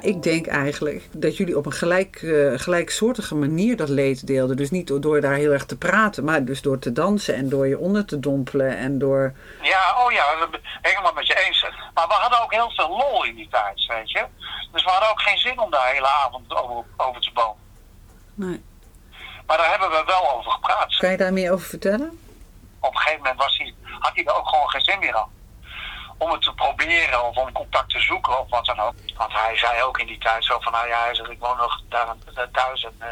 Ik 0.00 0.22
denk 0.22 0.46
eigenlijk 0.46 1.08
dat 1.12 1.36
jullie 1.36 1.56
op 1.56 1.66
een 1.66 1.72
gelijk, 1.72 2.16
eh, 2.16 2.58
gelijksoortige 2.58 3.34
manier 3.34 3.76
dat 3.76 3.88
leed 3.88 4.26
deelden. 4.26 4.56
Dus 4.56 4.70
niet 4.70 5.02
door, 5.02 5.20
daar 5.20 5.34
heel 5.34 5.52
erg 5.52 5.66
te 5.66 5.76
praten, 5.76 6.24
maar 6.24 6.44
dus 6.44 6.62
door 6.62 6.78
te 6.78 6.92
dansen 6.92 7.34
en 7.34 7.48
door 7.48 7.66
je 7.66 7.78
onder 7.78 8.04
te 8.04 8.20
dompelen 8.20 8.76
en 8.76 8.98
door... 8.98 9.34
Ja, 9.62 10.04
oh 10.04 10.12
ja, 10.12 10.24
helemaal 10.82 11.12
met 11.12 11.26
je 11.26 11.46
eens. 11.46 11.66
Maar 11.94 12.06
we 12.06 12.14
hadden 12.14 12.42
ook 12.42 12.52
heel 12.52 12.70
veel 12.70 12.88
lol 12.88 13.24
in 13.24 13.34
die 13.34 13.48
tijd, 13.50 13.86
weet 13.86 14.10
je. 14.10 14.24
Dus 14.72 14.84
we 14.84 14.90
hadden 14.90 15.10
ook 15.10 15.20
geen 15.20 15.38
zin 15.38 15.60
om 15.60 15.70
daar 15.70 15.92
hele 15.92 16.08
avond 16.08 16.54
over, 16.54 16.84
over 16.96 17.20
te 17.20 17.30
bomen. 17.34 17.56
Nee. 18.34 18.62
Maar 19.46 19.56
daar 19.56 19.70
hebben 19.70 19.90
we 19.90 20.02
wel 20.06 20.36
over 20.36 20.50
gepraat. 20.50 20.96
Kan 20.96 21.10
je 21.10 21.16
daar 21.16 21.32
meer 21.32 21.52
over 21.52 21.66
vertellen? 21.66 22.18
op 22.80 22.94
een 22.94 23.00
gegeven 23.00 23.22
moment 23.22 23.38
was 23.38 23.58
hij, 23.58 23.74
had 23.98 24.14
hij 24.14 24.24
er 24.24 24.34
ook 24.34 24.48
gewoon 24.48 24.70
geen 24.70 24.84
zin 24.84 24.98
meer 24.98 25.14
aan. 25.14 25.30
Om 26.20 26.30
het 26.30 26.42
te 26.42 26.54
proberen 26.54 27.24
of 27.24 27.36
om 27.36 27.52
contact 27.52 27.90
te 27.90 28.00
zoeken 28.00 28.40
of 28.40 28.50
wat 28.50 28.64
dan 28.66 28.80
ook. 28.80 28.94
Want 29.16 29.32
hij 29.32 29.56
zei 29.56 29.82
ook 29.82 29.98
in 29.98 30.06
die 30.06 30.18
tijd 30.18 30.44
zo 30.44 30.60
van, 30.60 30.72
nou 30.72 30.88
ja, 30.88 31.02
hij 31.04 31.14
zegt, 31.14 31.30
ik 31.30 31.38
woon 31.38 31.56
nog 31.56 31.80
daar 31.88 32.14
daar 32.34 32.50
thuis. 32.50 32.84
En, 32.84 32.94
eh, 32.98 33.08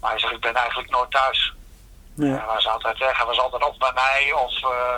maar 0.00 0.10
hij 0.10 0.18
zegt, 0.18 0.32
ik 0.32 0.40
ben 0.40 0.54
eigenlijk 0.54 0.90
nooit 0.90 1.10
thuis. 1.10 1.54
Ja. 2.14 2.36
Hij 2.36 2.46
was 2.46 2.68
altijd 2.68 2.98
weg, 2.98 3.16
hij 3.16 3.26
was 3.26 3.38
altijd 3.38 3.64
of 3.64 3.76
bij 3.76 3.92
mij 3.94 4.32
of 4.32 4.62
eh, 4.62 4.96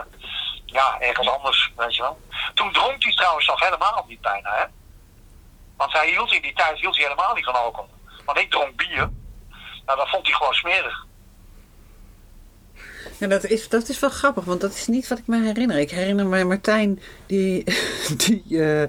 ja, 0.65 1.01
ergens 1.01 1.29
anders, 1.29 1.73
weet 1.77 1.97
je 1.97 2.03
wel. 2.03 2.21
Toen 2.55 2.73
dronk 2.73 3.03
hij 3.03 3.15
trouwens 3.15 3.47
nog 3.47 3.61
helemaal 3.61 4.05
niet 4.09 4.21
bijna, 4.21 4.51
hè. 4.55 4.65
Want 5.77 5.93
hij 5.93 6.09
hield 6.09 6.33
in 6.33 6.43
die 6.43 6.55
tijd 6.55 6.79
hield 6.79 6.97
hij 6.97 7.05
helemaal 7.05 7.35
niet 7.35 7.45
van 7.45 7.55
alcohol. 7.55 7.91
Want 8.25 8.39
ik 8.39 8.51
dronk 8.51 8.77
bier. 8.77 9.11
Nou, 9.87 9.99
dat 9.99 10.09
vond 10.09 10.27
hij 10.27 10.35
gewoon 10.35 10.55
smerig. 10.55 11.07
Ja, 13.19 13.27
dat 13.27 13.45
is, 13.45 13.69
dat 13.69 13.89
is 13.89 13.99
wel 14.01 14.11
grappig, 14.11 14.45
want 14.45 14.61
dat 14.61 14.73
is 14.75 14.87
niet 14.87 15.09
wat 15.09 15.19
ik 15.19 15.27
me 15.27 15.43
herinner. 15.43 15.79
Ik 15.79 15.91
herinner 15.91 16.27
me 16.27 16.45
Martijn 16.45 17.01
die, 17.27 17.65
die 18.27 18.45
eh, 18.63 18.89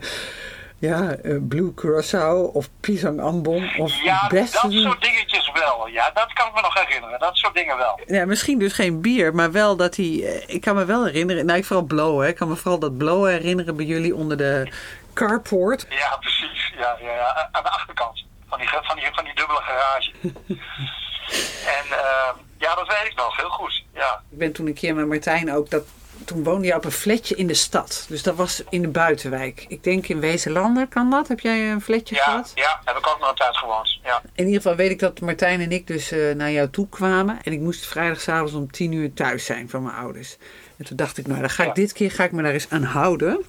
ja, 0.79 1.11
eh, 1.15 1.35
Blue 1.41 1.73
Curaçao 1.73 2.51
of 2.53 2.69
Pisang 2.79 3.21
Ambon 3.21 3.69
of 3.77 3.93
Ja, 4.03 4.27
dat 4.27 4.47
soort 4.47 5.01
dingetjes 5.01 5.51
wel. 5.53 5.87
Ja, 5.87 6.11
dat 6.13 6.33
kan 6.33 6.47
ik 6.47 6.53
me 6.53 6.61
nog 6.61 6.73
herinneren. 6.85 7.19
Dat 7.19 7.35
soort 7.37 7.55
dingen 7.55 7.77
wel. 7.77 7.99
Ja, 8.05 8.25
misschien 8.25 8.59
dus 8.59 8.73
geen 8.73 9.01
bier, 9.01 9.35
maar 9.35 9.51
wel 9.51 9.75
dat 9.75 9.95
hij... 9.95 10.05
eh, 10.23 10.55
Ik 10.55 10.61
kan 10.61 10.75
me 10.75 10.85
wel 10.85 11.05
herinneren, 11.05 11.45
nou 11.45 11.57
ik 11.57 11.65
vooral 11.65 11.85
blowen. 11.85 12.23
hè. 12.23 12.29
Ik 12.29 12.35
kan 12.35 12.47
me 12.47 12.55
vooral 12.55 12.79
dat 12.79 12.97
blowen 12.97 13.31
herinneren 13.31 13.75
bij 13.75 13.85
jullie 13.85 14.15
onder 14.15 14.37
de 14.37 14.71
carport. 15.13 15.85
Ja, 15.89 16.17
precies. 16.19 16.73
Ja, 16.77 16.97
ja, 17.01 17.11
ja. 17.13 17.49
Aan 17.51 17.63
de 17.63 17.69
achterkant 17.69 18.25
van 18.49 18.59
die, 18.59 18.67
van 18.69 18.95
die, 18.95 19.05
van 19.11 19.23
die 19.23 19.35
dubbele 19.35 19.59
garage. 19.61 20.11
en 21.77 21.85
eh, 21.97 22.29
ja, 22.57 22.75
dat 22.75 22.87
weet 22.87 23.11
ik 23.11 23.15
nog 23.15 23.37
heel 23.37 23.49
goed. 23.49 23.83
Ja, 23.93 24.21
Ik 24.29 24.37
ben 24.37 24.51
toen 24.51 24.67
een 24.67 24.73
keer 24.73 24.95
met 24.95 25.07
Martijn 25.07 25.53
ook... 25.53 25.69
Dat, 25.69 25.83
toen 26.25 26.43
woonde 26.43 26.67
je 26.67 26.75
op 26.75 26.85
een 26.85 26.91
flatje 26.91 27.35
in 27.35 27.47
de 27.47 27.53
stad. 27.53 28.05
Dus 28.09 28.23
dat 28.23 28.35
was 28.35 28.63
in 28.69 28.81
de 28.81 28.87
buitenwijk. 28.87 29.65
Ik 29.67 29.83
denk 29.83 30.07
in 30.07 30.19
Wezenlanden 30.19 30.87
kan 30.89 31.09
dat. 31.09 31.27
Heb 31.27 31.39
jij 31.39 31.71
een 31.71 31.81
flatje 31.81 32.15
ja, 32.15 32.23
gehad? 32.23 32.51
ja, 32.55 32.81
heb 32.85 32.97
ik 32.97 33.07
ook 33.07 33.19
nog 33.19 33.29
een 33.29 33.35
tijd 33.35 33.57
gewoond. 33.57 33.99
Ja. 34.03 34.21
In 34.35 34.45
ieder 34.45 34.61
geval 34.61 34.75
weet 34.75 34.91
ik 34.91 34.99
dat 34.99 35.19
Martijn 35.19 35.61
en 35.61 35.71
ik 35.71 35.87
dus 35.87 36.11
eh, 36.11 36.35
naar 36.35 36.51
jou 36.51 36.69
toe 36.69 36.89
kwamen. 36.89 37.39
En 37.43 37.51
ik 37.51 37.59
moest 37.59 37.85
vrijdagavond 37.85 38.53
om 38.53 38.71
tien 38.71 38.91
uur 38.91 39.13
thuis 39.13 39.45
zijn 39.45 39.69
van 39.69 39.83
mijn 39.83 39.95
ouders. 39.95 40.37
En 40.77 40.85
toen 40.85 40.97
dacht 40.97 41.17
ik, 41.17 41.27
nou, 41.27 41.39
dan 41.39 41.49
ga 41.49 41.63
ik 41.63 41.69
Ja. 41.69 41.73
dit 41.75 41.93
keer 41.93 42.11
ga 42.11 42.23
ik 42.23 42.31
me 42.31 42.43
daar 42.43 42.53
eens 42.53 42.69
aan 42.69 42.83
houden. 42.83 43.43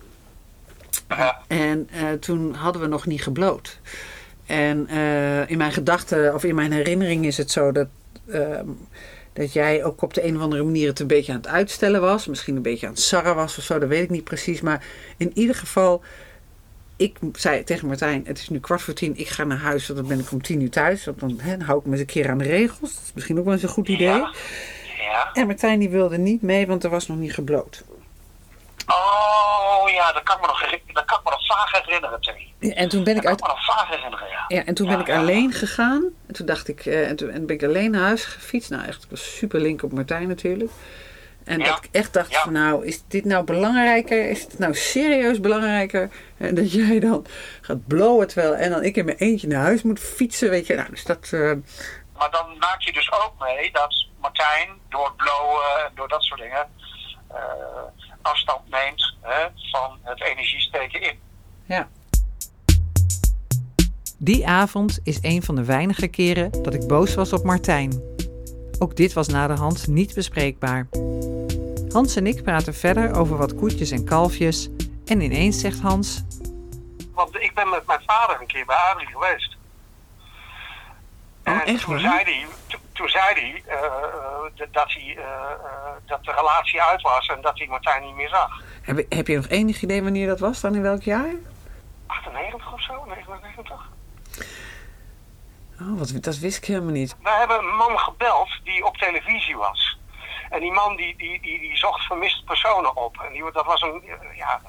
Ja. 1.08 1.42
En 1.46 1.88
eh, 1.92 2.12
toen 2.12 2.54
hadden 2.54 2.82
we 2.82 2.88
nog 2.88 3.06
niet 3.06 3.22
gebloot. 3.22 3.78
En 4.46 4.86
eh, 4.88 5.50
in 5.50 5.58
mijn 5.58 5.72
gedachten, 5.72 6.34
of 6.34 6.44
in 6.44 6.54
mijn 6.54 6.72
herinnering 6.72 7.26
is 7.26 7.36
het 7.36 7.50
zo 7.50 7.72
dat, 7.72 7.86
ehm, 8.30 8.68
dat 9.32 9.52
jij 9.52 9.84
ook 9.84 10.02
op 10.02 10.14
de 10.14 10.24
een 10.24 10.36
of 10.36 10.42
andere 10.42 10.62
manier 10.62 10.88
het 10.88 11.00
een 11.00 11.06
beetje 11.06 11.32
aan 11.32 11.38
het 11.38 11.46
uitstellen 11.46 12.00
was. 12.00 12.26
Misschien 12.26 12.56
een 12.56 12.62
beetje 12.62 12.86
aan 12.86 12.92
het 12.92 13.02
sarren 13.02 13.34
was 13.34 13.58
of 13.58 13.64
zo, 13.64 13.78
dat 13.78 13.88
weet 13.88 14.02
ik 14.02 14.10
niet 14.10 14.24
precies. 14.24 14.60
Maar 14.60 14.84
in 15.16 15.30
ieder 15.34 15.54
geval, 15.54 16.02
ik 16.96 17.18
zei 17.32 17.64
tegen 17.64 17.88
Martijn, 17.88 18.22
het 18.26 18.38
is 18.38 18.48
nu 18.48 18.60
kwart 18.60 18.82
voor 18.82 18.94
tien, 18.94 19.16
ik 19.16 19.28
ga 19.28 19.44
naar 19.44 19.58
huis, 19.58 19.86
want 19.86 19.98
dan 19.98 20.08
ben 20.08 20.18
ik 20.18 20.32
om 20.32 20.42
tien 20.42 20.60
uur 20.60 20.70
thuis. 20.70 21.04
Want 21.04 21.20
dan, 21.20 21.38
hè, 21.40 21.56
dan 21.56 21.66
hou 21.66 21.78
ik 21.78 21.84
me 21.84 21.90
eens 21.90 22.00
een 22.00 22.06
keer 22.06 22.30
aan 22.30 22.38
de 22.38 22.44
regels. 22.44 22.94
Dat 22.94 23.02
is 23.04 23.12
misschien 23.14 23.38
ook 23.38 23.44
wel 23.44 23.54
eens 23.54 23.62
een 23.62 23.68
goed 23.68 23.88
idee. 23.88 24.06
Ja. 24.06 24.34
ja. 24.98 25.30
En 25.32 25.46
Martijn 25.46 25.78
die 25.78 25.90
wilde 25.90 26.18
niet 26.18 26.42
mee, 26.42 26.66
want 26.66 26.84
er 26.84 26.90
was 26.90 27.06
nog 27.06 27.18
niet 27.18 27.34
gebloot. 27.34 27.84
Oh 28.86 29.17
ja, 29.92 30.12
dat 30.12 30.22
kan 30.22 30.34
ik 30.36 30.40
me 30.40 30.46
nog, 30.46 30.60
dat 30.92 31.04
kan 31.04 31.18
ik 31.18 31.24
me 31.24 31.30
nog 31.30 31.46
vaag 31.46 31.72
herinneren, 31.82 32.20
Terry. 32.20 32.52
En 32.74 32.88
toen 32.88 33.04
ben 33.04 33.16
ik 33.16 33.22
Dat 33.22 33.30
uit 33.30 33.40
kan 33.40 33.50
ik 33.50 33.56
me 33.56 33.60
nog 33.66 33.76
vaag 33.76 33.88
herinneren, 33.88 34.28
ja. 34.28 34.44
Ja, 34.48 34.64
en 34.64 34.74
toen 34.74 34.86
Ja, 34.86 34.92
ben 34.92 35.00
ik 35.00 35.06
ja. 35.06 35.18
alleen 35.18 35.52
gegaan. 35.52 36.04
En 36.26 36.34
toen 36.34 36.46
dacht 36.46 36.68
ik, 36.68 36.86
eh, 36.86 37.08
en 37.08 37.16
toen 37.16 37.30
en 37.30 37.46
ben 37.46 37.56
ik 37.56 37.62
alleen 37.64 37.90
naar 37.90 38.02
huis 38.02 38.24
gefietst. 38.24 38.70
Nou, 38.70 38.84
echt, 38.86 39.02
ik 39.04 39.10
was 39.10 39.36
super 39.36 39.60
link 39.60 39.82
op 39.82 39.92
Martijn 39.92 40.28
natuurlijk. 40.28 40.70
En 41.44 41.58
Ja. 41.58 41.64
dat 41.64 41.84
ik 41.84 41.88
echt 41.92 42.12
dacht 42.12 42.30
Ja. 42.32 42.42
van, 42.42 42.52
nou, 42.52 42.86
is 42.86 43.02
dit 43.08 43.24
nou 43.24 43.44
belangrijker? 43.44 44.30
Is 44.30 44.42
het 44.42 44.58
nou 44.58 44.74
serieus 44.74 45.40
belangrijker? 45.40 46.10
En 46.38 46.54
dat 46.54 46.72
jij 46.72 47.00
dan 47.00 47.26
gaat 47.60 47.86
blowen 47.86 48.28
terwijl 48.28 48.54
en 48.54 48.70
dan 48.70 48.84
ik 48.84 48.96
in 48.96 49.04
mijn 49.04 49.16
eentje 49.16 49.46
naar 49.48 49.62
huis 49.62 49.82
moet 49.82 50.00
fietsen, 50.00 50.50
weet 50.50 50.66
je. 50.66 50.74
Nou, 50.74 50.90
dus 50.90 51.04
dat, 51.04 51.28
eh, 51.32 51.52
Maar 52.18 52.30
dan 52.30 52.58
maak 52.58 52.80
je 52.82 52.92
dus 52.92 53.12
ook 53.12 53.32
mee 53.38 53.70
dat 53.72 54.06
Martijn 54.20 54.68
door 54.88 55.04
het 55.04 55.16
blowen 55.16 55.84
en 55.86 55.90
door 55.94 56.08
dat 56.08 56.22
soort 56.22 56.40
dingen. 56.40 56.66
eh, 57.28 57.36
afstand 58.22 58.70
neemt 58.70 59.16
hè, 59.28 59.46
van 59.70 59.98
het 60.02 60.22
energiesteken 60.22 61.02
in. 61.02 61.18
Ja. 61.64 61.88
Die 64.18 64.46
avond 64.48 65.00
is 65.04 65.18
een 65.22 65.42
van 65.42 65.54
de 65.54 65.64
weinige 65.64 66.08
keren 66.08 66.62
dat 66.62 66.74
ik 66.74 66.86
boos 66.86 67.14
was 67.14 67.32
op 67.32 67.44
Martijn. 67.44 68.02
Ook 68.78 68.96
dit 68.96 69.12
was 69.12 69.28
na 69.28 69.46
de 69.46 69.54
hand 69.54 69.86
niet 69.86 70.14
bespreekbaar. 70.14 70.86
Hans 71.92 72.16
en 72.16 72.26
ik 72.26 72.42
praten 72.42 72.74
verder 72.74 73.16
over 73.16 73.36
wat 73.36 73.54
koetjes 73.54 73.90
en 73.90 74.04
kalfjes 74.04 74.68
en 75.06 75.20
ineens 75.20 75.60
zegt 75.60 75.80
Hans... 75.80 76.22
Want 77.14 77.36
ik 77.36 77.54
ben 77.54 77.68
met 77.68 77.86
mijn 77.86 78.00
vader 78.06 78.40
een 78.40 78.46
keer 78.46 78.66
bij 78.66 78.76
Adrie 78.76 79.06
geweest. 79.06 79.56
Oh, 81.44 81.54
en 81.54 81.64
echt 81.64 81.84
toen 81.84 81.92
waar? 81.92 82.00
zei 82.00 82.22
hij, 82.22 82.46
to- 82.66 82.78
toen 82.92 83.08
zei 83.08 83.24
hij 83.34 83.62
eh, 83.66 83.84
eh, 83.84 84.66
dat, 84.70 84.92
hij 84.92 85.16
eh, 85.18 85.24
dat 86.06 86.24
de 86.24 86.32
relatie 86.32 86.82
uit 86.82 87.02
was 87.02 87.26
en 87.26 87.40
dat 87.40 87.58
hij 87.58 87.66
Martijn 87.66 88.02
niet 88.02 88.14
meer 88.14 88.28
zag. 88.28 88.62
Heb, 88.88 89.06
heb 89.08 89.26
je 89.26 89.36
nog 89.36 89.48
enig 89.48 89.82
idee 89.82 90.02
wanneer 90.02 90.26
dat 90.26 90.40
was 90.40 90.60
dan? 90.60 90.74
In 90.74 90.82
welk 90.82 91.02
jaar? 91.02 91.34
98 92.06 92.72
of 92.72 92.82
zo, 92.82 93.04
99. 93.04 93.90
Oh, 95.80 95.98
wat, 95.98 96.12
dat 96.20 96.38
wist 96.38 96.58
ik 96.58 96.64
helemaal 96.64 96.92
niet. 96.92 97.16
We 97.22 97.30
hebben 97.30 97.58
een 97.58 97.76
man 97.76 97.98
gebeld 97.98 98.48
die 98.64 98.84
op 98.86 98.96
televisie 98.96 99.56
was. 99.56 99.98
En 100.50 100.60
die 100.60 100.72
man 100.72 100.96
die, 100.96 101.16
die, 101.16 101.40
die, 101.40 101.60
die 101.60 101.76
zocht 101.76 102.06
vermiste 102.06 102.44
personen 102.44 102.96
op. 102.96 103.20
En 103.26 103.32
die, 103.32 103.52
dat 103.52 103.64
was 103.64 103.82
een 103.82 104.02
eh, 104.06 104.36
ja, 104.36 104.60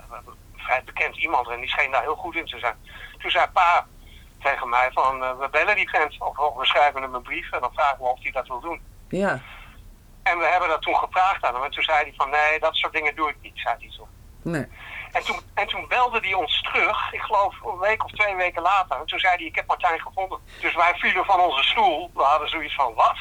vrij 0.55 0.83
bekend 0.85 1.17
iemand 1.17 1.49
en 1.49 1.59
die 1.59 1.69
scheen 1.69 1.91
daar 1.91 2.01
heel 2.01 2.15
goed 2.15 2.35
in 2.35 2.45
te 2.45 2.59
zijn. 2.59 2.75
Toen 3.17 3.31
zei 3.31 3.47
pa 3.53 3.87
tegen 4.43 4.69
mij 4.69 4.89
van 4.91 5.23
eh, 5.23 5.39
we 5.39 5.49
bellen 5.49 5.75
die 5.75 5.89
vent 5.89 6.21
of 6.21 6.55
we 6.57 6.65
schrijven 6.65 7.01
hem 7.01 7.13
een 7.13 7.21
brief 7.21 7.51
en 7.51 7.61
dan 7.61 7.73
vragen 7.73 7.97
we 7.97 8.03
of 8.03 8.21
hij 8.21 8.31
dat 8.31 8.47
wil 8.47 8.59
doen. 8.59 8.81
Ja, 9.09 9.39
En 10.29 10.37
we 10.37 10.45
hebben 10.45 10.69
dat 10.69 10.81
toen 10.81 10.95
gevraagd 10.95 11.43
aan 11.43 11.53
hem 11.53 11.63
en 11.63 11.71
toen 11.71 11.83
zei 11.83 11.97
hij 12.03 12.13
van 12.17 12.29
nee 12.29 12.59
dat 12.59 12.75
soort 12.75 12.93
dingen 12.93 13.15
doe 13.15 13.29
ik 13.29 13.35
niet, 13.41 13.51
zei 13.55 13.75
hij 13.79 13.91
toen. 13.97 14.07
nee. 14.41 14.67
En 15.11 15.23
toen, 15.23 15.39
en 15.53 15.67
toen 15.67 15.85
belde 15.87 16.19
hij 16.19 16.33
ons 16.33 16.61
terug, 16.61 17.13
ik 17.13 17.21
geloof 17.21 17.55
een 17.65 17.77
week 17.79 18.03
of 18.03 18.11
twee 18.11 18.35
weken 18.35 18.61
later. 18.61 18.99
En 18.99 19.05
toen 19.05 19.19
zei 19.19 19.35
hij, 19.35 19.45
ik 19.45 19.55
heb 19.55 19.67
Martijn 19.67 19.99
gevonden. 19.99 20.39
Dus 20.61 20.75
wij 20.75 20.93
vielen 20.95 21.25
van 21.25 21.39
onze 21.39 21.63
stoel. 21.63 22.11
We 22.13 22.21
hadden 22.21 22.49
zoiets 22.49 22.75
van, 22.75 22.93
wat? 22.93 23.17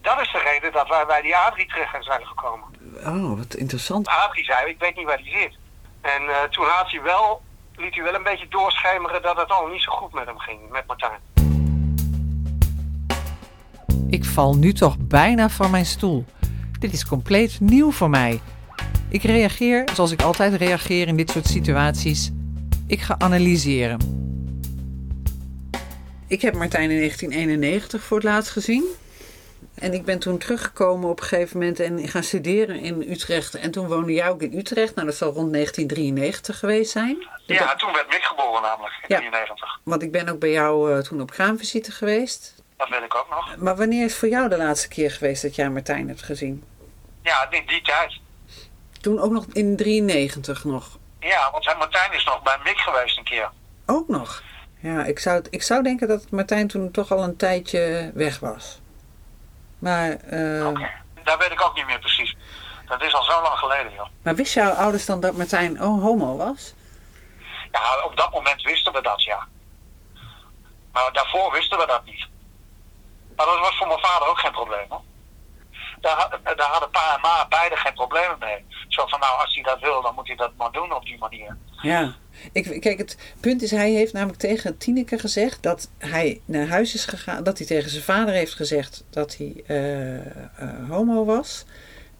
Dat 0.00 0.20
is 0.20 0.32
de 0.32 0.38
reden 0.38 0.72
dat 0.72 0.88
wij 0.88 1.06
bij 1.06 1.22
die 1.22 1.36
Adrie 1.36 1.66
terecht 1.66 2.04
zijn 2.04 2.26
gekomen. 2.26 2.68
Oh, 3.06 3.38
wat 3.38 3.54
interessant. 3.54 4.08
Adrie 4.08 4.44
zei, 4.44 4.70
ik 4.70 4.78
weet 4.78 4.96
niet 4.96 5.06
waar 5.06 5.20
hij 5.24 5.40
zit. 5.40 5.58
En 6.00 6.28
eh, 6.28 6.42
toen 6.42 6.66
had 6.66 6.90
hij 6.90 7.02
wel, 7.02 7.42
liet 7.76 7.94
hij 7.94 8.02
wel 8.04 8.14
een 8.14 8.22
beetje 8.22 8.48
doorschemeren 8.48 9.22
dat 9.22 9.36
het 9.36 9.50
al 9.50 9.66
niet 9.66 9.82
zo 9.82 9.92
goed 9.92 10.12
met 10.12 10.26
hem 10.26 10.38
ging, 10.38 10.70
met 10.70 10.86
Martijn. 10.86 11.20
Ik 14.08 14.24
val 14.24 14.56
nu 14.56 14.72
toch 14.72 14.96
bijna 14.98 15.48
van 15.48 15.70
mijn 15.70 15.86
stoel. 15.86 16.24
Dit 16.78 16.92
is 16.92 17.06
compleet 17.06 17.60
nieuw 17.60 17.90
voor 17.90 18.10
mij. 18.10 18.40
Ik 19.08 19.22
reageer 19.22 19.88
zoals 19.94 20.10
ik 20.10 20.22
altijd 20.22 20.54
reageer 20.54 21.08
in 21.08 21.16
dit 21.16 21.30
soort 21.30 21.46
situaties. 21.46 22.30
Ik 22.86 23.00
ga 23.00 23.14
analyseren. 23.18 23.98
Ik 26.26 26.42
heb 26.42 26.54
Martijn 26.54 26.90
in 26.90 26.98
1991 26.98 28.02
voor 28.02 28.16
het 28.16 28.26
laatst 28.26 28.50
gezien. 28.50 28.84
En 29.74 29.92
ik 29.92 30.04
ben 30.04 30.18
toen 30.18 30.38
teruggekomen 30.38 31.08
op 31.10 31.20
een 31.20 31.26
gegeven 31.26 31.58
moment 31.58 31.80
en 31.80 32.08
gaan 32.08 32.22
studeren 32.22 32.80
in 32.80 33.04
Utrecht. 33.10 33.54
En 33.54 33.70
toen 33.70 33.86
woonde 33.86 34.12
jij 34.12 34.28
ook 34.28 34.42
in 34.42 34.58
Utrecht. 34.58 34.94
Nou, 34.94 35.06
dat 35.06 35.16
zal 35.16 35.32
rond 35.32 35.52
1993 35.52 36.58
geweest 36.58 36.90
zijn. 36.90 37.26
Ja, 37.46 37.74
toen 37.74 37.92
werd 37.92 38.08
Mick 38.08 38.22
geboren 38.22 38.62
namelijk, 38.62 38.94
in 38.94 39.14
Ja. 39.14 39.18
93. 39.18 39.80
Want 39.82 40.02
ik 40.02 40.12
ben 40.12 40.28
ook 40.28 40.38
bij 40.38 40.50
jou 40.50 40.92
eh, 40.92 40.98
toen 40.98 41.20
op 41.20 41.30
graanvisite 41.30 41.92
geweest. 41.92 42.61
Dat 42.82 42.90
weet 42.90 43.02
ik 43.02 43.14
ook 43.14 43.30
nog. 43.30 43.56
Maar 43.56 43.76
wanneer 43.76 44.04
is 44.04 44.16
voor 44.16 44.28
jou 44.28 44.48
de 44.48 44.56
laatste 44.56 44.88
keer 44.88 45.10
geweest 45.10 45.42
dat 45.42 45.54
jij 45.54 45.70
Martijn 45.70 46.08
hebt 46.08 46.22
gezien? 46.22 46.64
Ja, 47.22 47.50
in 47.50 47.66
die 47.66 47.82
tijd. 47.82 48.20
Toen 49.00 49.18
ook 49.18 49.30
nog 49.30 49.46
in 49.52 49.76
93 49.76 50.64
nog. 50.64 50.98
Ja, 51.20 51.50
want 51.50 51.78
Martijn 51.78 52.12
is 52.12 52.24
nog 52.24 52.42
bij 52.42 52.58
Mick 52.64 52.78
geweest 52.78 53.18
een 53.18 53.24
keer. 53.24 53.50
Ook 53.86 54.08
nog. 54.08 54.42
Ja, 54.78 55.04
ik 55.04 55.18
zou, 55.18 55.44
ik 55.50 55.62
zou 55.62 55.82
denken 55.82 56.08
dat 56.08 56.30
Martijn 56.30 56.68
toen 56.68 56.90
toch 56.90 57.12
al 57.12 57.22
een 57.22 57.36
tijdje 57.36 58.10
weg 58.14 58.38
was. 58.38 58.80
Maar, 59.78 60.10
eh, 60.10 60.66
Oké. 60.66 60.90
Dat 61.24 61.38
weet 61.38 61.50
ik 61.50 61.64
ook 61.64 61.74
niet 61.74 61.86
meer 61.86 61.98
precies. 61.98 62.36
Dat 62.86 63.02
is 63.02 63.14
al 63.14 63.24
zo 63.24 63.42
lang 63.42 63.58
geleden, 63.58 63.92
joh. 63.92 64.06
maar 64.22 64.34
wist 64.34 64.54
jouw 64.54 64.70
ouders 64.70 65.06
dan 65.06 65.20
dat 65.20 65.36
Martijn 65.36 65.76
homo 65.76 66.36
was? 66.36 66.74
Ja, 67.72 68.04
op 68.04 68.16
dat 68.16 68.32
moment 68.32 68.62
wisten 68.62 68.92
we 68.92 69.02
dat, 69.02 69.22
ja. 69.22 69.46
Maar 70.92 71.12
daarvoor 71.12 71.52
wisten 71.52 71.78
we 71.78 71.86
dat 71.86 72.04
niet. 72.04 72.30
Maar 73.36 73.46
dat 73.46 73.58
was 73.58 73.76
voor 73.76 73.86
mijn 73.86 74.00
vader 74.00 74.28
ook 74.28 74.38
geen 74.38 74.52
probleem, 74.52 74.86
hoor. 74.88 75.02
Daar, 76.00 76.40
daar 76.56 76.68
hadden 76.70 76.90
pa 76.90 77.14
en 77.14 77.20
ma 77.20 77.46
beide 77.48 77.76
geen 77.76 77.94
problemen 77.94 78.36
mee. 78.38 78.64
Zo 78.88 79.06
van, 79.06 79.20
nou, 79.20 79.40
als 79.40 79.54
hij 79.54 79.62
dat 79.62 79.80
wil, 79.80 80.02
dan 80.02 80.14
moet 80.14 80.26
hij 80.26 80.36
dat 80.36 80.52
maar 80.56 80.72
doen 80.72 80.94
op 80.94 81.04
die 81.04 81.18
manier. 81.18 81.56
Ja. 81.82 82.14
Ik, 82.52 82.80
kijk, 82.80 82.98
het 82.98 83.34
punt 83.40 83.62
is, 83.62 83.70
hij 83.70 83.90
heeft 83.90 84.12
namelijk 84.12 84.38
tegen 84.38 84.78
Tineke 84.78 85.18
gezegd 85.18 85.62
dat 85.62 85.90
hij 85.98 86.40
naar 86.44 86.68
huis 86.68 86.94
is 86.94 87.04
gegaan. 87.04 87.44
Dat 87.44 87.58
hij 87.58 87.66
tegen 87.66 87.90
zijn 87.90 88.02
vader 88.02 88.34
heeft 88.34 88.54
gezegd 88.54 89.04
dat 89.10 89.36
hij 89.36 89.62
eh, 89.66 90.16
eh, 90.16 90.88
homo 90.88 91.24
was. 91.24 91.64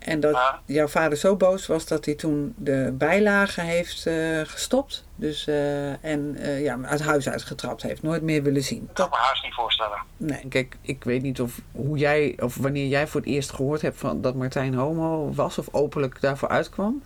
En 0.04 0.20
dat 0.20 0.34
Ja. 0.34 0.60
jouw 0.64 0.88
vader 0.88 1.18
zo 1.18 1.36
boos 1.36 1.66
was 1.66 1.86
dat 1.86 2.04
hij 2.04 2.14
toen 2.14 2.54
de 2.56 2.94
bijlagen 2.98 3.64
heeft 3.64 4.06
eh, 4.06 4.40
gestopt. 4.44 5.06
Dus, 5.16 5.46
eh, 5.46 6.04
en 6.04 6.36
eh, 6.36 6.62
ja, 6.62 6.78
uit 6.84 7.02
huis 7.02 7.28
uitgetrapt 7.28 7.82
heeft. 7.82 8.02
Nooit 8.02 8.22
meer 8.22 8.42
willen 8.42 8.62
zien. 8.62 8.86
Dat 8.86 8.94
kan 8.94 9.06
ik 9.06 9.12
me 9.12 9.18
haast 9.18 9.42
niet 9.42 9.54
voorstellen. 9.54 9.98
Nee, 10.16 10.48
kijk, 10.48 10.76
ik 10.80 11.04
weet 11.04 11.22
niet 11.22 11.40
of, 11.40 11.58
hoe 11.72 11.98
jij, 11.98 12.36
of 12.40 12.56
wanneer 12.56 12.86
jij 12.86 13.06
voor 13.06 13.20
het 13.20 13.28
eerst 13.30 13.52
gehoord 13.52 13.82
hebt 13.82 13.98
van 13.98 14.20
dat 14.20 14.34
Martijn 14.34 14.74
homo 14.74 15.32
was 15.34 15.58
of 15.58 15.68
openlijk 15.72 16.20
daarvoor 16.20 16.48
uitkwam. 16.48 17.02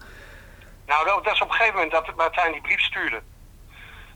Nou, 0.87 1.07
dat 1.23 1.33
is 1.33 1.41
op 1.41 1.49
een 1.49 1.55
gegeven 1.55 1.75
moment 1.75 1.93
dat 1.93 2.17
Martijn 2.17 2.53
die 2.53 2.61
brief 2.61 2.81
stuurde. 2.81 3.21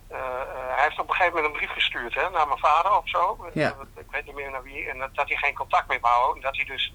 Eh, 0.09 0.19
eh, 0.19 0.75
hij 0.75 0.85
heeft 0.85 0.99
op 1.01 1.09
een 1.09 1.15
gegeven 1.15 1.35
moment 1.37 1.53
een 1.53 1.59
brief 1.59 1.73
gestuurd 1.73 2.15
hè, 2.15 2.31
naar 2.31 2.47
mijn 2.47 2.59
vader 2.59 2.97
of 2.97 3.09
zo. 3.09 3.51
Ja. 3.53 3.75
Ik 3.97 4.11
weet 4.11 4.25
niet 4.27 4.35
meer 4.35 4.51
naar 4.51 4.63
wie. 4.63 4.89
En 4.91 4.99
dat, 4.99 5.15
dat 5.15 5.29
hij 5.29 5.37
geen 5.37 5.55
contact 5.55 5.89
meer 5.89 6.01
wou. 6.01 6.37
En 6.37 6.43
dat 6.43 6.57
hij 6.57 6.65
dus 6.65 6.95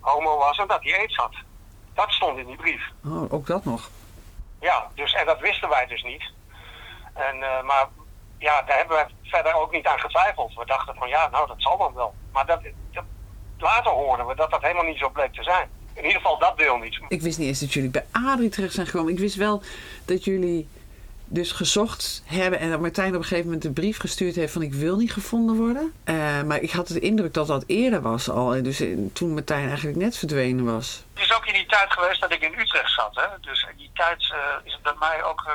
homo 0.00 0.36
was 0.38 0.58
en 0.58 0.66
dat 0.68 0.82
hij 0.82 0.98
aids 0.98 1.16
had. 1.16 1.34
Dat 1.94 2.10
stond 2.12 2.38
in 2.38 2.46
die 2.46 2.56
brief. 2.56 2.82
Oh, 3.04 3.32
ook 3.32 3.46
dat 3.46 3.64
nog. 3.64 3.90
Ja, 4.60 4.90
dus, 4.94 5.12
en 5.12 5.26
dat 5.26 5.40
wisten 5.40 5.68
wij 5.68 5.86
dus 5.86 6.02
niet. 6.02 6.30
En, 7.14 7.42
eh, 7.42 7.62
maar 7.62 7.88
ja, 8.38 8.62
daar 8.62 8.76
hebben 8.76 8.96
wij 8.96 9.06
verder 9.22 9.54
ook 9.54 9.72
niet 9.72 9.86
aan 9.86 9.98
getwijfeld. 9.98 10.54
We 10.54 10.66
dachten 10.66 10.94
van 10.94 11.08
ja, 11.08 11.28
nou 11.28 11.46
dat 11.46 11.56
zal 11.62 11.78
dan 11.78 11.94
wel. 11.94 12.14
Maar 12.32 12.46
dat, 12.46 12.60
dat- 12.92 13.04
later 13.58 13.90
hoorden 13.92 14.26
we 14.26 14.34
dat 14.34 14.50
dat 14.50 14.62
helemaal 14.62 14.84
niet 14.84 14.98
zo 14.98 15.08
bleek 15.10 15.32
te 15.32 15.42
zijn. 15.42 15.68
In 15.94 16.04
ieder 16.04 16.20
geval 16.20 16.38
dat 16.38 16.58
deel 16.58 16.76
niet. 16.76 17.00
Ik 17.08 17.20
wist 17.22 17.38
niet 17.38 17.48
eens 17.48 17.60
dat 17.60 17.72
jullie 17.72 17.90
bij 17.90 18.06
Adrie 18.12 18.48
terecht 18.48 18.74
zijn 18.74 18.86
gekomen. 18.86 19.12
Ik 19.12 19.18
wist 19.18 19.34
wel 19.36 19.62
dat 20.04 20.24
jullie 20.24 20.68
dus 21.30 21.52
gezocht 21.52 22.22
hebben 22.24 22.58
en 22.58 22.70
dat 22.70 22.80
Martijn 22.80 23.08
op 23.08 23.14
een 23.14 23.22
gegeven 23.22 23.44
moment 23.44 23.64
een 23.64 23.72
brief 23.72 23.98
gestuurd 23.98 24.34
heeft 24.34 24.52
van 24.52 24.62
ik 24.62 24.74
wil 24.74 24.96
niet 24.96 25.12
gevonden 25.12 25.56
worden. 25.56 25.92
Eh, 26.04 26.42
maar 26.42 26.60
ik 26.60 26.70
had 26.70 26.88
de 26.88 27.00
indruk 27.00 27.34
dat 27.34 27.46
dat 27.46 27.64
eerder 27.66 28.00
was 28.02 28.30
al. 28.30 28.54
En 28.54 28.62
Dus 28.62 28.80
eh, 28.80 28.96
toen 29.12 29.32
Martijn 29.34 29.68
eigenlijk 29.68 29.96
net 29.98 30.16
verdwenen 30.16 30.64
was. 30.64 31.02
Het 31.14 31.22
is 31.22 31.34
ook 31.34 31.46
in 31.46 31.52
die 31.54 31.66
tijd 31.66 31.92
geweest 31.92 32.20
dat 32.20 32.32
ik 32.32 32.42
in 32.42 32.58
Utrecht 32.58 32.92
zat. 32.92 33.14
Hè? 33.16 33.26
Dus 33.40 33.66
in 33.70 33.76
die 33.76 33.90
tijd 33.94 34.32
eh, 34.32 34.38
is 34.64 34.72
het 34.72 34.82
bij 34.82 34.94
mij 34.98 35.22
ook. 35.24 35.42
eh, 35.46 35.52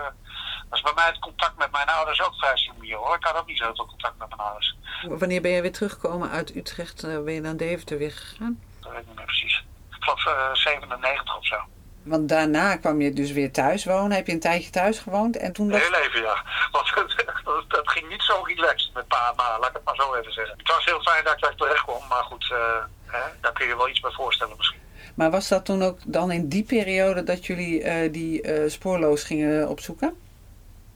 was 0.69 0.81
bij 0.81 0.91
mij 0.95 1.05
het 1.05 1.19
contact 1.19 1.57
met 1.57 1.71
mijn 1.71 1.87
ouders 1.87 2.21
ook 2.21 2.35
vrij 2.35 2.57
sumier 2.57 2.95
hoor. 2.95 3.15
Ik 3.15 3.23
had 3.23 3.35
ook 3.37 3.47
niet 3.47 3.57
zoveel 3.57 3.85
contact 3.85 4.17
met 4.19 4.27
mijn 4.29 4.41
ouders. 4.41 4.75
Wanneer 5.07 5.41
ben 5.41 5.51
jij 5.51 5.61
weer 5.61 5.71
teruggekomen 5.71 6.29
uit 6.29 6.55
Utrecht? 6.55 7.01
ben 7.01 7.33
je 7.33 7.41
naar 7.41 7.57
Deventer 7.57 7.97
weer 7.97 8.11
gegaan? 8.11 8.59
Dat 8.81 8.91
weet 8.91 9.01
ik 9.01 9.07
niet 9.07 9.15
meer 9.15 9.25
precies. 9.25 9.63
Ik 9.91 10.03
geloof 10.03 10.25
eh, 10.25 10.53
97 10.53 11.37
of 11.37 11.45
zo. 11.45 11.55
Want 12.03 12.29
daarna 12.29 12.75
kwam 12.75 13.01
je 13.01 13.13
dus 13.13 13.31
weer 13.31 13.51
thuis 13.51 13.85
wonen. 13.85 14.11
Heb 14.11 14.27
je 14.27 14.33
een 14.33 14.39
tijdje 14.39 14.69
thuis 14.69 14.99
gewoond 14.99 15.37
en 15.37 15.53
toen... 15.53 15.71
Heel 15.71 15.93
even 15.93 16.21
ja. 16.21 16.43
Want 16.71 16.93
dat, 17.43 17.63
dat 17.67 17.89
ging 17.89 18.09
niet 18.09 18.21
zo 18.21 18.41
relaxed 18.43 18.93
met 18.93 19.07
pa 19.07 19.29
en 19.29 19.35
ma, 19.35 19.59
laat 19.59 19.69
ik 19.69 19.75
het 19.75 19.83
maar 19.83 19.95
zo 19.95 20.15
even 20.15 20.33
zeggen. 20.33 20.57
Het 20.57 20.67
was 20.67 20.85
heel 20.85 21.01
fijn 21.01 21.23
dat 21.23 21.33
ik 21.33 21.41
daar 21.41 21.55
terecht 21.55 21.83
kwam. 21.83 22.07
Maar 22.09 22.23
goed, 22.23 22.51
eh, 22.51 22.83
hè, 23.05 23.21
daar 23.41 23.53
kun 23.53 23.67
je 23.67 23.77
wel 23.77 23.89
iets 23.89 23.99
bij 23.99 24.11
voorstellen 24.11 24.57
misschien. 24.57 24.81
Maar 25.15 25.31
was 25.31 25.47
dat 25.47 25.65
toen 25.65 25.83
ook 25.83 25.97
dan 26.05 26.31
in 26.31 26.47
die 26.47 26.63
periode 26.63 27.23
dat 27.23 27.45
jullie 27.45 27.83
eh, 27.83 28.11
die 28.11 28.41
eh, 28.41 28.69
spoorloos 28.69 29.23
gingen 29.23 29.69
opzoeken? 29.69 30.13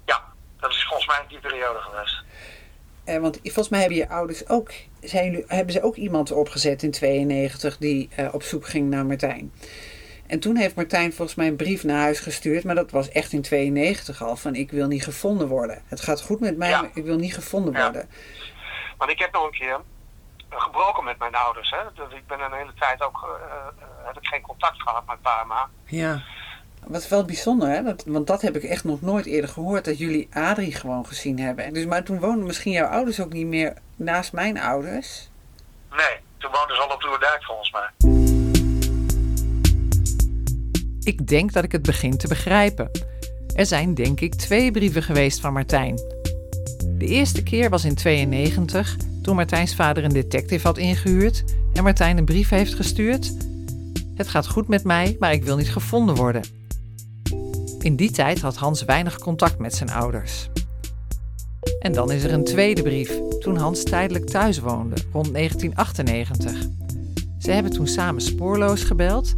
Ja, 0.05 0.23
dat 0.59 0.71
is 0.71 0.85
volgens 0.85 1.07
mij 1.07 1.17
in 1.21 1.27
die 1.27 1.39
periode 1.39 1.79
geweest. 1.79 2.23
Eh, 3.03 3.17
want 3.17 3.39
volgens 3.43 3.69
mij 3.69 3.79
hebben 3.79 3.97
je 3.97 4.09
ouders 4.09 4.47
ook, 4.47 4.71
zijn 5.01 5.25
jullie, 5.25 5.45
hebben 5.47 5.73
ze 5.73 5.83
ook 5.83 5.95
iemand 5.95 6.31
opgezet 6.31 6.83
in 6.83 6.91
92 6.91 7.77
die 7.77 8.09
op 8.31 8.43
zoek 8.43 8.67
ging 8.67 8.89
naar 8.89 9.05
Martijn. 9.05 9.51
En 10.27 10.39
toen 10.39 10.55
heeft 10.55 10.75
Martijn 10.75 11.13
volgens 11.13 11.37
mij 11.37 11.47
een 11.47 11.55
brief 11.55 11.83
naar 11.83 11.99
huis 11.99 12.19
gestuurd, 12.19 12.63
maar 12.63 12.75
dat 12.75 12.91
was 12.91 13.09
echt 13.09 13.31
in 13.33 13.41
92 13.41 14.23
al, 14.23 14.35
van 14.35 14.55
ik 14.55 14.71
wil 14.71 14.87
niet 14.87 15.03
gevonden 15.03 15.47
worden. 15.47 15.81
Het 15.87 16.01
gaat 16.01 16.21
goed 16.21 16.39
met 16.39 16.57
mij, 16.57 16.69
Ja. 16.69 16.81
maar 16.81 16.89
ik 16.93 17.03
wil 17.05 17.17
niet 17.17 17.33
gevonden 17.33 17.73
Ja. 17.73 17.83
worden. 17.83 18.09
Want 18.97 19.11
ik 19.11 19.19
heb 19.19 19.33
nog 19.33 19.43
een 19.45 19.51
keer 19.51 19.79
gebroken 20.49 21.03
met 21.03 21.17
mijn 21.19 21.35
ouders. 21.35 21.69
Hè? 21.71 22.03
Dus 22.03 22.13
ik 22.17 22.27
ben 22.27 22.39
een 22.39 22.53
hele 22.53 22.73
tijd 22.79 23.01
ook, 23.01 23.23
eh, 23.23 23.51
eh, 23.83 23.85
heb 24.05 24.17
ik 24.17 24.27
geen 24.27 24.41
contact 24.41 24.81
gehad 24.81 25.03
met 25.07 25.21
pa 25.21 25.41
en 25.41 25.47
ma. 25.47 25.69
Ja. 25.85 26.21
Wat 26.85 27.07
wel 27.07 27.25
bijzonder, 27.25 27.69
hè? 27.69 27.83
Dat, 27.83 28.03
want 28.05 28.27
dat 28.27 28.41
heb 28.41 28.55
ik 28.55 28.63
echt 28.63 28.83
nog 28.83 29.01
nooit 29.01 29.25
eerder 29.25 29.49
gehoord, 29.49 29.85
dat 29.85 29.97
jullie 29.97 30.27
Adrie 30.33 30.73
gewoon 30.73 31.05
gezien 31.05 31.39
hebben. 31.39 31.65
En 31.65 31.73
Dus, 31.73 31.85
maar 31.85 32.03
toen 32.03 32.19
woonden 32.19 32.45
misschien 32.45 32.71
jouw 32.71 32.87
ouders 32.87 33.19
ook 33.19 33.33
niet 33.33 33.45
meer 33.47 33.73
naast 33.95 34.33
mijn 34.33 34.59
ouders. 34.59 35.29
Nee, 35.91 36.17
toen 36.37 36.51
woonden 36.51 36.75
ze 36.75 36.81
al 36.81 36.93
op 36.95 37.01
Loerdijk 37.01 37.43
volgens 37.43 37.71
mij. 37.71 37.89
Ik 41.07 41.27
denk 41.27 41.53
dat 41.53 41.63
ik 41.63 41.71
het 41.71 41.81
begin 41.81 42.17
te 42.17 42.27
begrijpen. 42.27 42.91
Er 43.55 43.65
zijn 43.65 43.93
denk 43.93 44.21
ik 44.21 44.35
twee 44.35 44.71
brieven 44.71 45.03
geweest 45.03 45.39
van 45.39 45.53
Martijn. 45.53 45.95
De 46.97 47.05
eerste 47.05 47.43
keer 47.43 47.69
was 47.69 47.85
in 47.85 47.95
92, 47.95 48.97
toen 49.21 49.35
Martijns 49.35 49.75
vader 49.75 50.03
een 50.03 50.13
detective 50.13 50.67
had 50.67 50.77
ingehuurd 50.77 51.43
en 51.73 51.83
Martijn 51.83 52.17
een 52.17 52.25
brief 52.25 52.49
heeft 52.49 52.73
gestuurd. 52.73 53.33
Het 54.15 54.27
gaat 54.27 54.47
goed 54.47 54.67
met 54.67 54.83
mij, 54.83 55.15
maar 55.19 55.33
ik 55.33 55.43
wil 55.43 55.57
niet 55.57 55.71
gevonden 55.71 56.15
worden. 56.15 56.41
In 57.79 57.95
die 57.95 58.11
tijd 58.11 58.39
had 58.39 58.55
Hans 58.55 58.83
weinig 58.83 59.19
contact 59.19 59.59
met 59.59 59.75
zijn 59.75 59.91
ouders. 59.91 60.49
En 61.79 61.93
dan 61.93 62.11
is 62.11 62.23
er 62.23 62.33
een 62.33 62.43
tweede 62.43 62.81
brief, 62.81 63.19
toen 63.39 63.57
Hans 63.57 63.83
tijdelijk 63.83 64.25
thuis 64.25 64.59
woonde, 64.59 64.95
rond 65.11 65.33
1998. 65.33 66.67
Ze 67.39 67.51
hebben 67.51 67.71
toen 67.71 67.87
samen 67.87 68.21
spoorloos 68.21 68.83
gebeld. 68.83 69.33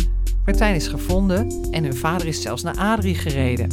Martijn 0.50 0.76
is 0.76 0.88
gevonden 0.88 1.68
en 1.72 1.84
hun 1.84 1.96
vader 1.96 2.28
is 2.28 2.42
zelfs 2.42 2.64
naar 2.64 2.78
Adrie 2.78 3.16
gereden. 3.16 3.70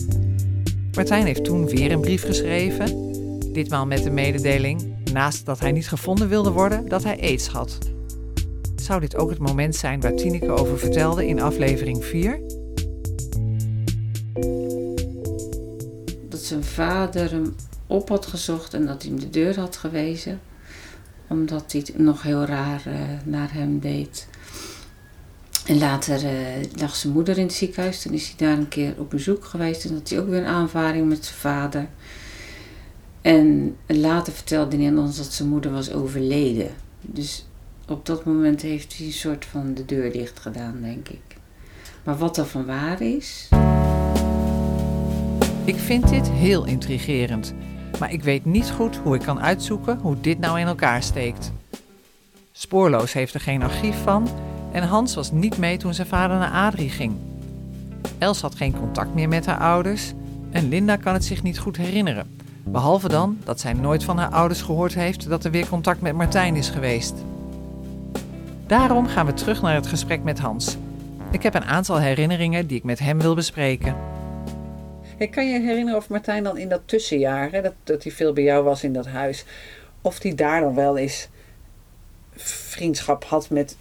Martijn 0.95 1.27
heeft 1.27 1.45
toen 1.45 1.67
weer 1.67 1.93
een 1.93 2.01
brief 2.01 2.23
geschreven, 2.23 3.12
ditmaal 3.53 3.87
met 3.87 4.03
de 4.03 4.11
mededeling, 4.11 4.95
naast 5.12 5.47
dat 5.47 5.61
hij 5.61 5.73
niet 5.73 5.89
gevonden 5.89 6.29
wilde 6.29 6.51
worden, 6.51 6.89
dat 6.89 7.05
hij 7.05 7.21
aids 7.21 7.47
had. 7.47 7.79
Zou 8.77 9.01
dit 9.01 9.17
ook 9.17 9.31
het 9.31 9.39
moment 9.39 9.77
zijn 9.77 10.01
waar 10.01 10.15
Tineke 10.15 10.51
over 10.51 10.79
vertelde 10.79 11.27
in 11.27 11.41
aflevering 11.41 12.05
4? 12.05 12.41
Dat 16.29 16.41
zijn 16.41 16.65
vader 16.65 17.31
hem 17.31 17.55
op 17.87 18.09
had 18.09 18.27
gezocht 18.27 18.75
en 18.75 18.87
dat 18.87 19.03
hij 19.03 19.11
hem 19.11 19.21
de 19.21 19.31
deur 19.31 19.59
had 19.59 19.77
gewezen. 19.77 20.41
Omdat 21.29 21.73
hij 21.73 21.85
nog 21.97 22.23
heel 22.23 22.45
raar 22.45 22.83
uh, 22.87 22.95
naar 23.25 23.53
hem 23.53 23.81
deed. 23.81 24.29
En 25.66 25.79
later 25.79 26.24
uh, 26.24 26.31
lag 26.74 26.96
zijn 26.96 27.12
moeder 27.12 27.38
in 27.38 27.44
het 27.44 27.55
ziekenhuis. 27.55 28.02
Toen 28.02 28.12
is 28.12 28.26
hij 28.26 28.48
daar 28.48 28.59
een 28.59 28.68
keer 28.68 28.94
op 28.98 29.11
bezoek 29.11 29.44
geweest. 29.44 29.85
En 29.85 29.94
had 29.94 30.09
hij 30.09 30.20
ook 30.20 30.29
weer 30.29 30.38
een 30.38 30.46
aanvaring 30.46 31.09
met 31.09 31.24
zijn 31.24 31.38
vader. 31.38 31.87
En 33.20 33.76
later 33.87 34.33
vertelde 34.33 34.76
hij 34.76 34.92
ons 34.92 35.16
dat 35.16 35.33
zijn 35.33 35.48
moeder 35.48 35.70
was 35.70 35.92
overleden. 35.92 36.70
Dus 37.00 37.46
op 37.88 38.07
dat 38.07 38.24
moment 38.24 38.62
heeft 38.62 38.96
hij 38.96 39.07
een 39.07 39.12
soort 39.12 39.44
van 39.44 39.74
de 39.74 39.85
deur 39.85 40.12
dicht 40.12 40.40
gedaan, 40.40 40.79
denk 40.83 41.09
ik. 41.09 41.37
Maar 42.05 42.16
wat 42.16 42.37
er 42.37 42.46
van 42.46 42.66
waar 42.66 43.00
is. 43.00 43.48
Ik 45.64 45.76
vind 45.76 46.09
dit 46.09 46.29
heel 46.29 46.64
intrigerend. 46.64 47.55
Maar 47.98 48.12
ik 48.12 48.22
weet 48.22 48.44
niet 48.44 48.70
goed 48.70 48.96
hoe 48.96 49.14
ik 49.14 49.22
kan 49.22 49.40
uitzoeken 49.40 49.98
hoe 49.98 50.20
dit 50.20 50.38
nou 50.38 50.61
in 50.61 50.66
elkaar 50.66 51.02
steekt. 51.02 51.52
Spoorloos 52.52 53.12
heeft 53.12 53.35
er 53.35 53.40
geen 53.40 53.62
archief 53.62 54.02
van 54.02 54.29
en 54.77 54.83
Hans 54.83 55.15
was 55.15 55.31
niet 55.33 55.59
mee 55.59 55.77
toen 55.77 55.95
zijn 55.95 56.07
vader 56.07 56.39
naar 56.39 56.51
Adrie 56.51 56.91
ging. 56.91 57.15
Els 58.19 58.41
had 58.41 58.55
geen 58.55 58.79
contact 58.79 59.15
meer 59.15 59.29
met 59.29 59.47
haar 59.47 59.59
ouders 59.59 60.12
en 60.51 60.69
Linda 60.69 60.97
kan 60.97 61.15
het 61.15 61.25
zich 61.25 61.43
niet 61.43 61.59
goed 61.59 61.77
herinneren. 61.77 62.37
Behalve 62.65 63.09
dan 63.09 63.39
dat 63.45 63.61
zij 63.61 63.73
nooit 63.73 64.05
van 64.05 64.19
haar 64.19 64.31
ouders 64.31 64.62
gehoord 64.62 64.95
heeft 64.95 65.29
dat 65.29 65.45
er 65.45 65.51
weer 65.51 65.69
contact 65.69 66.01
met 66.01 66.15
Martijn 66.15 66.57
is 66.57 66.69
geweest. 66.69 67.15
Daarom 68.67 69.07
gaan 69.07 69.27
we 69.27 69.35
terug 69.35 69.62
naar 69.62 69.75
het 69.75 69.87
gesprek 69.87 70.23
met 70.23 70.39
Hans. 70.39 70.77
Ik 71.31 71.43
heb 71.43 71.55
een 71.55 71.65
aantal 71.65 71.99
herinneringen 72.01 72.67
die 72.67 72.77
ik 72.77 72.85
met 72.85 72.99
hem 72.99 73.21
wil 73.21 73.35
bespreken. 73.35 73.97
Hey, 75.17 75.29
kan 75.29 75.49
je 75.49 75.61
herinneren 75.61 75.99
of 75.99 76.09
Martijn 76.09 76.45
dan 76.45 76.59
in 76.59 76.69
dat 76.69 76.83
tussenjaar, 76.85 77.51
dat 77.85 78.03
hij 78.03 78.12
veel 78.12 78.33
bij 78.33 78.45
jou 78.45 78.65
was 78.65 78.85
in 78.85 78.93
dat 78.93 79.07
huis, 79.07 79.45
of 80.01 80.23
hij 80.23 80.35
daar 80.35 80.61
dan 80.61 80.75
wel 80.75 80.97
eens 80.97 81.29
vriendschap 82.37 83.25
had 83.25 83.51
met. 83.51 83.77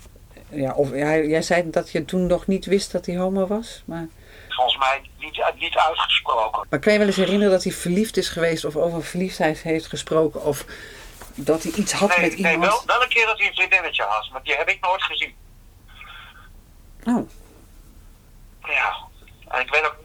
Ja, 0.55 0.73
of 0.73 0.89
jij 0.91 1.41
zei 1.41 1.69
dat 1.69 1.91
je 1.91 2.05
toen 2.05 2.27
nog 2.27 2.47
niet 2.47 2.65
wist 2.65 2.91
dat 2.91 3.05
hij 3.05 3.17
homo 3.17 3.47
was, 3.47 3.83
maar. 3.85 4.07
Volgens 4.49 4.77
mij 4.77 5.01
niet, 5.19 5.43
niet 5.59 5.77
uitgesproken. 5.77 6.67
Maar 6.69 6.79
kan 6.79 6.93
je 6.93 6.99
wel 6.99 7.07
eens 7.07 7.15
herinneren 7.15 7.51
dat 7.51 7.63
hij 7.63 7.73
verliefd 7.73 8.17
is 8.17 8.29
geweest 8.29 8.65
of 8.65 8.75
over 8.75 9.03
verliefdheid 9.03 9.61
heeft 9.61 9.87
gesproken 9.87 10.43
of 10.43 10.65
dat 11.35 11.63
hij 11.63 11.71
iets 11.71 11.93
had 11.93 12.09
nee, 12.09 12.19
met 12.19 12.33
iemand? 12.33 12.57
Nee, 12.57 12.67
wel, 12.67 12.83
wel 12.85 13.01
een 13.01 13.09
keer 13.09 13.25
dat 13.25 13.37
hij 13.37 13.47
een 13.47 13.53
vriendinnetje 13.53 14.03
had, 14.03 14.29
maar 14.31 14.43
die 14.43 14.55
heb 14.55 14.69
ik 14.69 14.81
nooit 14.81 15.03
gezien. 15.03 15.35
Oh. 17.03 17.29
Ja, 18.63 18.95
en 19.47 19.61
ik 19.61 19.69
weet 19.69 19.85
ook 19.85 19.95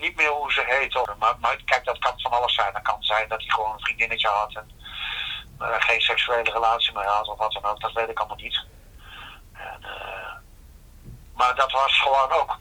niet 0.00 0.16
meer 0.16 0.28
hoe 0.28 0.52
ze 0.52 0.62
heet. 0.66 0.92
Hoor. 0.92 1.16
Maar, 1.18 1.34
maar 1.40 1.56
kijk, 1.64 1.84
dat 1.84 1.98
kan 1.98 2.12
van 2.16 2.32
alles 2.32 2.54
zijn. 2.54 2.72
Dat 2.72 2.82
kan 2.82 3.02
zijn 3.02 3.28
dat 3.28 3.40
hij 3.40 3.48
gewoon 3.48 3.72
een 3.72 3.80
vriendinnetje 3.80 4.28
had 4.28 4.54
en 4.54 4.70
uh, 5.60 5.74
geen 5.78 6.00
seksuele 6.00 6.50
relatie 6.50 6.92
meer 6.92 7.04
had 7.04 7.28
of 7.28 7.38
wat 7.38 7.52
dan 7.52 7.64
ook. 7.64 7.80
Dat 7.80 7.92
weet 7.92 8.08
ik 8.08 8.18
allemaal 8.18 8.36
niet. 8.36 8.64
En, 9.58 9.80
uh, 9.82 10.34
maar 11.34 11.54
dat 11.54 11.72
was 11.72 12.00
gewoon 12.00 12.30
ook. 12.30 12.56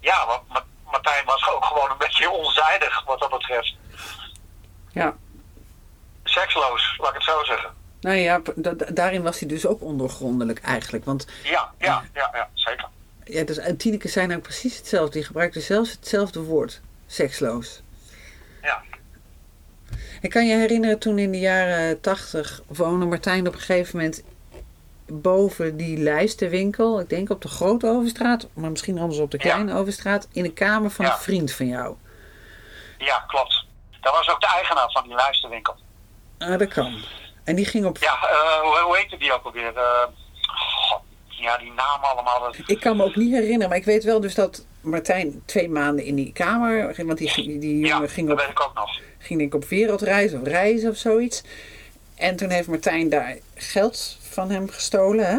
Ja, 0.00 0.26
want 0.26 0.64
Martijn 0.84 1.24
was 1.24 1.48
ook 1.48 1.64
gewoon 1.64 1.90
een 1.90 1.98
beetje 1.98 2.30
onzijdig 2.30 3.04
wat 3.04 3.20
dat 3.20 3.30
betreft. 3.30 3.76
Ja. 4.90 5.14
Seksloos, 6.24 6.96
laat 6.98 7.08
ik 7.08 7.14
het 7.14 7.24
zo 7.24 7.44
zeggen. 7.44 7.70
Nou 8.00 8.16
ja, 8.16 8.40
daarin 8.92 9.22
was 9.22 9.38
hij 9.38 9.48
dus 9.48 9.66
ook 9.66 9.82
ondergrondelijk 9.82 10.60
eigenlijk. 10.60 11.04
Want, 11.04 11.26
ja, 11.42 11.72
ja, 11.78 12.04
ja, 12.14 12.30
ja, 12.32 12.48
zeker. 12.54 12.88
Ja, 13.24 13.44
dus 13.44 13.58
en 13.58 13.76
Tineke 13.76 14.08
zijn 14.08 14.34
ook 14.36 14.42
precies 14.42 14.76
hetzelfde. 14.76 15.12
Die 15.12 15.24
gebruikte 15.24 15.60
zelfs 15.60 15.90
hetzelfde 15.90 16.40
woord. 16.40 16.80
Seksloos. 17.06 17.82
Ja. 18.62 18.82
Ik 20.20 20.30
kan 20.30 20.46
je 20.46 20.56
herinneren 20.56 20.98
toen 20.98 21.18
in 21.18 21.32
de 21.32 21.38
jaren 21.38 22.00
tachtig 22.00 22.60
woonde 22.66 23.06
Martijn 23.06 23.46
op 23.46 23.52
een 23.52 23.60
gegeven 23.60 23.96
moment 23.96 24.22
boven 25.06 25.76
die 25.76 25.98
lijstenwinkel. 25.98 27.00
Ik 27.00 27.08
denk 27.08 27.30
op 27.30 27.42
de 27.42 27.48
Grote 27.48 27.86
Overstraat, 27.86 28.48
maar 28.54 28.70
misschien 28.70 28.98
anders 28.98 29.20
op 29.20 29.30
de 29.30 29.38
Kleine 29.38 29.72
ja. 29.72 29.78
Overstraat. 29.78 30.28
In 30.32 30.44
een 30.44 30.54
kamer 30.54 30.90
van 30.90 31.04
ja. 31.04 31.12
een 31.12 31.18
vriend 31.18 31.52
van 31.52 31.66
jou. 31.66 31.96
Ja, 32.98 33.24
klopt. 33.26 33.64
Dat 34.00 34.12
was 34.12 34.30
ook 34.30 34.40
de 34.40 34.46
eigenaar 34.46 34.90
van 34.90 35.02
die 35.02 35.14
lijstenwinkel. 35.14 35.76
Ah, 36.38 36.58
dat 36.58 36.68
kan. 36.68 36.94
En 37.44 37.56
die 37.56 37.64
ging 37.64 37.86
op... 37.86 37.98
Ja, 37.98 38.14
uh, 38.22 38.60
hoe, 38.60 38.78
hoe 38.84 38.96
heette 38.96 39.16
die 39.16 39.32
ook 39.32 39.44
alweer? 39.44 39.72
Uh, 39.74 39.82
God, 40.88 41.00
ja, 41.26 41.58
die 41.58 41.72
namen 41.72 42.08
allemaal. 42.08 42.40
Dat... 42.40 42.56
Ik 42.66 42.80
kan 42.80 42.96
me 42.96 43.04
ook 43.04 43.16
niet 43.16 43.32
herinneren, 43.32 43.68
maar 43.68 43.78
ik 43.78 43.84
weet 43.84 44.04
wel 44.04 44.20
dus 44.20 44.34
dat 44.34 44.66
Martijn 44.80 45.42
twee 45.44 45.68
maanden 45.68 46.04
in 46.04 46.14
die 46.14 46.32
kamer, 46.32 47.04
want 47.06 47.18
die, 47.18 47.58
die 47.58 47.78
jongen 47.78 48.06
ja, 48.06 48.08
ging 48.08 48.28
dat 48.28 48.36
op, 48.36 48.42
weet 48.42 48.52
ik 48.52 48.60
ook 48.60 48.74
nog. 48.74 49.00
ging 49.18 49.38
denk 49.38 49.54
ik 49.54 49.62
op 49.62 49.68
wereldreis 49.68 50.32
of 50.32 50.42
reizen 50.42 50.90
of 50.90 50.96
zoiets. 50.96 51.42
En 52.14 52.36
toen 52.36 52.50
heeft 52.50 52.68
Martijn 52.68 53.08
daar 53.08 53.36
geld 53.54 54.18
van 54.36 54.50
hem 54.50 54.68
gestolen, 54.68 55.26
hè? 55.26 55.38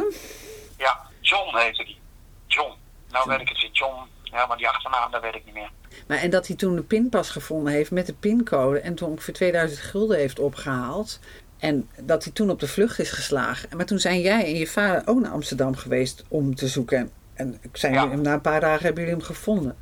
Ja, 0.78 1.00
John 1.22 1.58
heette 1.58 1.84
die. 1.84 2.00
John. 2.48 2.74
Nou 3.10 3.30
weet 3.30 3.40
ik 3.42 3.50
het 3.50 3.62
weer, 3.62 3.70
John. 3.72 3.96
Ja, 4.24 4.46
maar 4.46 4.58
die 4.58 4.68
achternaam, 4.68 5.12
dat 5.12 5.22
weet 5.22 5.36
ik 5.36 5.46
niet 5.46 5.54
meer. 5.54 5.70
Maar 6.08 6.18
en 6.18 6.30
dat 6.30 6.48
hij 6.48 6.56
toen 6.56 6.76
de 6.76 6.84
pinpas 6.84 7.30
gevonden 7.30 7.74
heeft 7.74 7.92
met 7.92 8.06
de 8.06 8.14
pincode 8.14 8.80
en 8.80 8.96
toen 8.96 9.10
ongeveer 9.10 9.34
2000 9.34 9.80
gulden 9.82 10.18
heeft 10.18 10.40
opgehaald. 10.40 11.20
En 11.58 11.90
dat 12.02 12.24
hij 12.24 12.34
toen 12.34 12.50
op 12.50 12.60
de 12.60 12.68
vlucht 12.68 13.00
is 13.00 13.12
geslagen. 13.12 13.78
Maar 13.78 13.86
toen 13.86 14.00
zijn 14.00 14.22
jij 14.22 14.44
en 14.46 14.56
je 14.56 14.68
vader 14.68 15.02
ook 15.06 15.20
naar 15.20 15.32
Amsterdam 15.32 15.76
geweest 15.76 16.24
om 16.28 16.56
te 16.56 16.68
zoeken. 16.68 17.12
En 17.34 17.62
zijn 17.74 17.94
Ja. 17.94 18.04
jullie, 18.04 18.18
na 18.18 18.34
een 18.34 18.42
paar 18.42 18.60
dagen 18.60 18.84
hebben 18.86 19.04
jullie 19.04 19.18
hem 19.20 19.28
gevonden. 19.28 19.78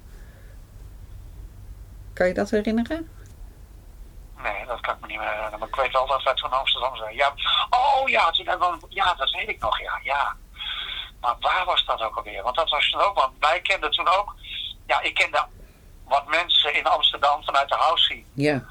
Kan 2.13 2.27
je 2.27 2.33
dat 2.33 2.49
herinneren? 2.49 3.07
Nee, 4.43 4.65
dat 4.67 4.79
kan 4.79 4.95
ik 4.95 5.01
me 5.01 5.04
niet 5.15 5.23
meer 5.23 5.33
herinneren. 5.33 5.59
Maar 5.59 5.67
ik 5.67 5.75
weet 5.75 5.91
wel 5.91 6.07
dat 6.07 6.23
wij 6.23 6.33
toen 6.33 6.51
Amsterdam 6.51 6.95
zijn. 6.95 7.15
Ja, 7.15 7.33
oh 7.69 8.09
ja, 8.09 8.31
toen 8.31 8.47
hebben 8.47 8.71
we, 8.71 8.85
ja, 8.89 9.13
dat 9.13 9.31
weet 9.31 9.49
ik 9.49 9.59
nog, 9.59 9.79
ja, 9.79 9.99
ja. 10.03 10.35
Maar 11.19 11.35
waar 11.39 11.65
was 11.65 11.85
dat 11.85 12.01
ook 12.01 12.15
alweer? 12.15 12.43
Want 12.43 12.55
dat 12.55 12.69
was 12.69 12.89
toen 12.89 13.01
ook, 13.01 13.15
want 13.15 13.33
wij 13.39 13.61
kenden 13.61 13.91
toen 13.91 14.07
ook, 14.07 14.35
ja, 14.87 15.01
ik 15.01 15.13
kende 15.13 15.45
wat 16.03 16.27
mensen 16.27 16.73
in 16.73 16.85
Amsterdam 16.85 17.43
vanuit 17.43 17.69
de 17.69 17.75
house 17.75 18.03
scene. 18.03 18.23
Ja. 18.33 18.63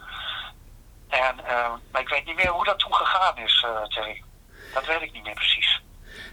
En, 1.08 1.40
uh, 1.44 1.72
maar 1.92 2.00
ik 2.00 2.08
weet 2.08 2.24
niet 2.24 2.36
meer 2.36 2.48
hoe 2.48 2.64
dat 2.64 2.78
toen 2.78 2.94
gegaan 2.94 3.38
is, 3.38 3.64
uh, 3.66 3.82
Terry. 3.82 4.22
Dat 4.74 4.84
weet 4.84 5.02
ik 5.02 5.12
niet 5.12 5.24
meer 5.24 5.34
precies. 5.34 5.82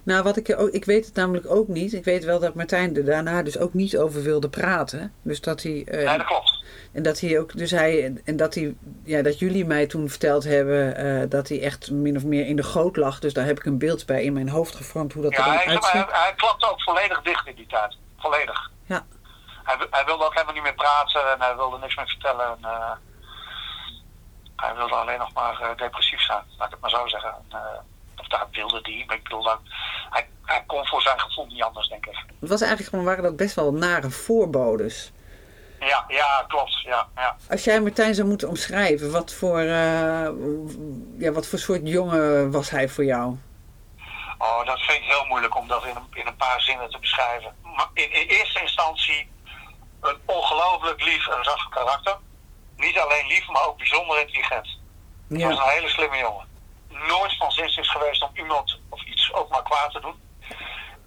Nou, 0.03 0.23
wat 0.23 0.37
ik, 0.37 0.55
ook, 0.57 0.69
ik 0.69 0.85
weet 0.85 1.05
het 1.05 1.15
namelijk 1.15 1.49
ook 1.49 1.67
niet. 1.67 1.93
Ik 1.93 2.03
weet 2.03 2.23
wel 2.23 2.39
dat 2.39 2.53
Martijn 2.53 2.95
er 2.95 3.05
daarna 3.05 3.43
dus 3.43 3.57
ook 3.57 3.73
niet 3.73 3.97
over 3.97 4.21
wilde 4.21 4.49
praten. 4.49 5.13
Dus 5.21 5.41
dat 5.41 5.63
hij. 5.63 5.71
Uh, 5.71 5.85
nee, 5.85 6.17
dat 6.17 6.25
klopt. 6.25 6.63
En 6.93 7.03
dat 7.03 7.19
hij 7.19 7.39
ook, 7.39 7.57
dus 7.57 7.71
hij, 7.71 8.21
en 8.25 8.37
dat 8.37 8.55
hij, 8.55 8.75
ja, 9.03 9.21
dat 9.21 9.39
jullie 9.39 9.65
mij 9.65 9.87
toen 9.87 10.09
verteld 10.09 10.43
hebben 10.43 11.05
uh, 11.05 11.29
dat 11.29 11.47
hij 11.47 11.61
echt 11.61 11.91
min 11.91 12.15
of 12.15 12.23
meer 12.23 12.45
in 12.45 12.55
de 12.55 12.63
goot 12.63 12.95
lag. 12.95 13.19
Dus 13.19 13.33
daar 13.33 13.45
heb 13.45 13.59
ik 13.59 13.65
een 13.65 13.77
beeld 13.77 14.05
bij 14.05 14.23
in 14.23 14.33
mijn 14.33 14.49
hoofd 14.49 14.75
gevormd 14.75 15.13
hoe 15.13 15.23
dat 15.23 15.31
ja, 15.31 15.37
er 15.37 15.43
hij, 15.43 15.65
uitziet. 15.67 15.91
hij, 15.91 16.05
hij 16.09 16.33
klapte 16.35 16.71
ook 16.71 16.81
volledig 16.81 17.21
dicht 17.21 17.47
in 17.47 17.55
die 17.55 17.67
tijd. 17.67 17.97
Volledig. 18.17 18.71
Ja. 18.85 19.05
Hij, 19.63 19.87
hij 19.89 20.05
wilde 20.05 20.25
ook 20.25 20.33
helemaal 20.33 20.53
niet 20.53 20.63
meer 20.63 20.73
praten 20.73 21.31
en 21.31 21.41
hij 21.41 21.55
wilde 21.55 21.77
niks 21.77 21.95
meer 21.95 22.07
vertellen. 22.07 22.45
En, 22.45 22.57
uh, 22.61 22.91
hij 24.55 24.75
wilde 24.75 24.95
alleen 24.95 25.19
nog 25.19 25.33
maar 25.33 25.73
depressief 25.75 26.21
zijn, 26.21 26.43
laat 26.57 26.67
ik 26.67 26.73
het 26.73 26.81
maar 26.81 26.89
zo 26.89 27.07
zeggen. 27.07 27.33
En, 27.49 27.59
of 28.17 28.27
daar 28.27 28.47
wilde 28.51 28.81
die, 28.81 29.05
maar 29.05 29.15
ik 29.15 29.23
bedoel 29.23 29.43
dan, 29.43 29.59
hij, 30.11 30.27
hij 30.45 30.63
kon 30.67 30.85
voor 30.87 31.01
zijn 31.01 31.19
gevoel 31.19 31.45
niet 31.45 31.63
anders, 31.63 31.87
denk 31.89 32.05
ik. 32.05 32.15
Het 32.39 32.49
was 32.49 32.61
eigenlijk 32.61 32.89
gewoon, 32.89 33.05
waren 33.05 33.23
dat 33.23 33.35
best 33.35 33.55
wel 33.55 33.73
nare 33.73 34.09
voorbodes. 34.09 35.11
Ja, 35.79 36.05
ja, 36.07 36.45
klopt. 36.47 36.81
Ja, 36.81 37.07
ja. 37.15 37.35
Als 37.49 37.63
jij 37.63 37.81
Martijn 37.81 38.15
zou 38.15 38.27
moeten 38.27 38.47
omschrijven, 38.49 39.11
wat 39.11 39.33
voor, 39.33 39.59
uh, 39.61 40.29
ja, 41.17 41.31
wat 41.31 41.47
voor 41.47 41.59
soort 41.59 41.81
jongen 41.83 42.51
was 42.51 42.69
hij 42.69 42.89
voor 42.89 43.03
jou? 43.05 43.37
Oh, 44.37 44.65
dat 44.65 44.79
vind 44.79 44.97
ik 44.97 45.03
heel 45.09 45.25
moeilijk 45.25 45.55
om 45.57 45.67
dat 45.67 45.83
in 45.85 45.95
een, 45.95 46.07
in 46.21 46.27
een 46.27 46.35
paar 46.35 46.61
zinnen 46.61 46.89
te 46.89 46.99
beschrijven. 46.99 47.55
Maar 47.63 47.87
in, 47.93 48.11
in 48.13 48.27
eerste 48.27 48.61
instantie 48.61 49.29
een 50.01 50.17
ongelooflijk 50.25 51.03
lief 51.03 51.27
en 51.27 51.43
zacht 51.43 51.69
karakter. 51.69 52.17
Niet 52.75 52.97
alleen 52.99 53.27
lief, 53.27 53.47
maar 53.47 53.67
ook 53.67 53.77
bijzonder 53.77 54.19
intelligent. 54.19 54.79
Hij 55.29 55.47
was 55.47 55.57
Ja. 55.57 55.63
een 55.63 55.69
hele 55.69 55.89
slimme 55.89 56.17
jongen. 56.17 56.45
Nooit 57.07 57.37
van 57.37 57.51
zins 57.51 57.77
is 57.77 57.89
geweest 57.91 58.23
om 58.23 58.29
iemand 58.33 58.79
of 58.89 59.03
iets 59.05 59.20
ook 59.33 59.49
maar 59.49 59.63
kwaad 59.63 59.91
te 59.91 59.99
doen. 59.99 60.19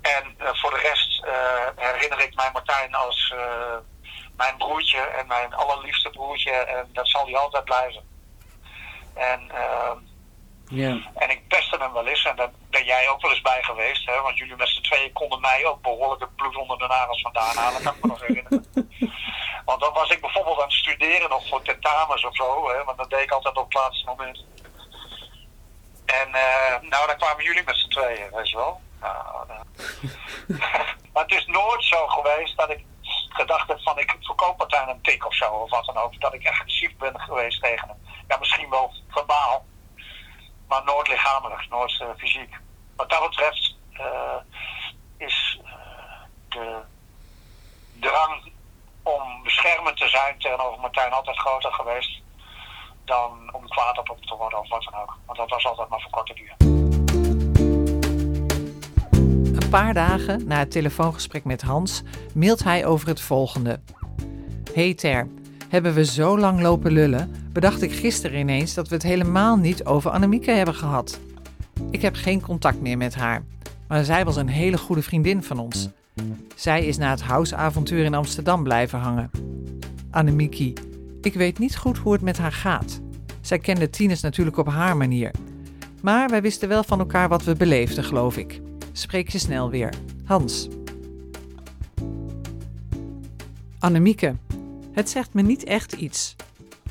En 0.01 0.35
eh, 0.39 0.55
voor 0.55 0.71
de 0.71 0.81
rest 0.81 1.25
eh, 1.25 1.85
herinner 1.89 2.21
ik 2.21 2.35
mij 2.35 2.51
Martijn 2.53 2.95
als 2.95 3.33
eh, 3.37 3.77
mijn 4.37 4.57
broertje 4.57 5.01
en 5.01 5.27
mijn 5.27 5.55
allerliefste 5.55 6.11
broertje. 6.11 6.51
En 6.51 6.89
dat 6.93 7.09
zal 7.09 7.25
hij 7.25 7.37
altijd 7.37 7.65
blijven. 7.65 8.03
En, 9.15 9.51
ehm, 9.51 9.99
en 11.15 11.31
ik 11.31 11.49
pestte 11.49 11.77
hem 11.77 11.93
wel 11.93 12.07
eens. 12.07 12.25
En 12.25 12.37
daar 12.37 12.51
ben 12.71 12.85
jij 12.85 13.09
ook 13.09 13.21
wel 13.21 13.31
eens 13.31 13.41
bij 13.41 13.63
geweest. 13.63 14.07
Hè? 14.07 14.21
Want 14.21 14.39
jullie 14.39 14.57
met 14.57 14.69
z'n 14.69 14.83
tweeën 14.83 15.13
konden 15.13 15.41
mij 15.41 15.67
ook 15.67 15.83
behoorlijk 15.83 16.21
het 16.21 16.37
bloed 16.37 16.57
onder 16.57 16.79
de 16.79 16.87
nagels 16.87 17.21
vandaan 17.23 17.57
halen. 17.57 17.83
kan 17.83 17.95
ik 17.95 18.03
me 18.03 18.09
nog 18.09 18.21
herinneren. 18.21 18.67
Want 19.65 19.81
dan 19.81 19.93
was 19.93 20.11
ik 20.11 20.21
bijvoorbeeld 20.21 20.59
aan 20.59 20.65
het 20.65 20.73
studeren 20.73 21.29
nog 21.29 21.49
voor 21.49 21.63
tentamens 21.63 22.25
of 22.25 22.37
zo. 22.37 22.69
Hè? 22.69 22.85
Want 22.85 22.99
dat 22.99 23.11
deed 23.11 23.21
ik 23.21 23.31
altijd 23.31 23.57
op 23.57 23.65
het 23.65 23.75
laatste 23.75 24.07
moment. 24.07 24.45
En 26.21 26.35
eh, 26.35 26.91
nou, 26.91 27.07
dan 27.07 27.17
kwamen 27.17 27.45
jullie 27.45 27.63
met 27.65 27.77
z'n 27.77 27.89
tweeën, 27.89 28.31
weet 28.33 28.51
je 28.51 28.57
wel. 28.57 28.81
Nou, 29.01 29.47
nou. 29.47 29.65
maar 31.13 31.23
het 31.23 31.33
is 31.33 31.47
nooit 31.47 31.85
zo 31.85 32.07
geweest 32.07 32.57
dat 32.57 32.71
ik 32.71 32.85
gedacht 33.29 33.69
heb 33.69 33.81
van 33.81 33.99
ik 33.99 34.17
verkoop 34.21 34.59
Martijn 34.59 34.89
een 34.89 35.01
tik 35.01 35.27
of 35.27 35.35
zo 35.35 35.51
of 35.51 35.71
wat 35.71 35.85
dan 35.85 35.97
ook. 35.97 36.21
Dat 36.21 36.35
ik 36.35 36.49
agressief 36.49 36.97
ben 36.97 37.21
geweest 37.21 37.63
tegen 37.63 37.89
hem. 37.89 37.99
Ja, 38.29 38.37
misschien 38.39 38.71
wel 38.71 38.93
verbaal. 39.09 39.65
Maar 40.69 40.85
nooit 40.85 41.09
lichamelijk, 41.09 41.69
nooit 41.69 42.01
eh, 42.01 42.09
fysiek. 42.17 42.57
Wat 42.97 43.11
dat 43.11 43.29
betreft 43.29 43.77
eh, 43.93 44.37
is 45.17 45.61
eh, 45.65 46.21
de 46.49 46.81
drang 48.01 48.53
om 49.03 49.43
beschermend 49.43 49.97
te 49.97 50.09
zijn 50.09 50.39
tegenover 50.39 50.81
Martijn 50.81 51.13
altijd 51.13 51.39
groter 51.39 51.73
geweest 51.73 52.23
dan 53.05 53.31
om 53.53 53.69
kwaad 53.69 53.99
op 53.99 54.09
hem 54.09 54.21
te 54.21 54.35
worden 54.37 54.59
of 54.59 54.69
wat 54.69 54.89
dan 54.91 55.01
ook. 55.01 55.19
Want 55.27 55.39
dat 55.39 55.51
was 55.51 55.67
altijd 55.67 55.89
maar 55.89 56.01
voor 56.01 56.11
korte 56.11 56.35
duur. 56.35 56.55
Een 59.63 59.69
paar 59.71 59.95
dagen 59.95 60.47
na 60.47 60.59
het 60.59 60.71
telefoongesprek 60.71 61.45
met 61.45 61.63
Hans 61.63 62.03
mailt 62.35 62.65
hij 62.65 62.87
over 62.87 63.09
het 63.09 63.21
volgende. 63.21 63.81
Hey 64.73 64.95
Ter, 64.95 65.29
hebben 65.69 65.95
we 65.95 66.05
zo 66.05 66.39
lang 66.39 66.61
lopen 66.61 66.93
lullen, 66.93 67.49
bedacht 67.53 67.83
ik 67.83 67.93
gisteren 67.93 68.39
ineens 68.39 68.75
dat 68.75 68.89
we 68.89 68.95
het 68.95 69.03
helemaal 69.03 69.57
niet 69.57 69.85
over 69.85 70.11
Annemieke 70.11 70.51
hebben 70.51 70.75
gehad. 70.75 71.21
Ik 71.91 72.03
heb 72.03 72.15
geen 72.15 72.41
contact 72.41 72.81
meer 72.81 72.97
met 72.97 73.15
haar, 73.15 73.45
maar 73.89 74.05
zij 74.05 74.25
was 74.25 74.37
een 74.37 74.49
hele 74.49 74.79
goede 74.79 75.03
vriendin 75.03 75.43
van 75.43 75.59
ons. 75.59 75.89
Zij 76.55 76.85
is 76.85 76.97
na 76.97 77.11
het 77.11 77.23
houseavontuur 77.23 78.05
in 78.05 78.15
Amsterdam 78.15 78.63
blijven 78.63 78.99
hangen. 78.99 79.31
Annemieke, 80.11 80.73
ik 81.25 81.35
weet 81.35 81.59
niet 81.59 81.77
goed 81.77 81.99
hoe 81.99 82.13
het 82.13 82.23
met 82.23 82.39
haar 82.39 82.53
gaat. 82.53 83.01
Zij 83.41 83.59
kende 83.59 83.91
Tines 83.91 84.21
natuurlijk 84.21 84.57
op 84.57 84.69
haar 84.69 84.97
manier. 84.97 85.31
Maar 86.03 86.29
wij 86.29 86.43
wisten 86.43 86.69
wel 86.69 86.85
van 86.85 86.99
elkaar 86.99 87.29
wat 87.29 87.45
we 87.45 87.55
beleefden, 87.55 88.05
geloof 88.05 88.37
ik. 88.37 88.61
Spreek 88.93 89.29
je 89.29 89.39
snel 89.39 89.71
weer. 89.71 89.95
Hans. 90.25 90.69
Annemieke. 93.79 94.37
Het 94.93 95.11
zegt 95.11 95.35
me 95.35 95.43
niet 95.43 95.65
echt 95.65 95.93
iets. 95.93 96.37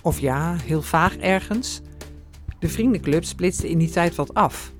Of 0.01 0.19
ja, 0.19 0.55
heel 0.55 0.81
vaag 0.81 1.17
ergens. 1.17 1.81
De 2.59 2.69
vriendenclub 2.69 3.23
splitste 3.23 3.69
in 3.69 3.77
die 3.77 3.89
tijd 3.89 4.15
wat 4.15 4.33
af. 4.33 4.71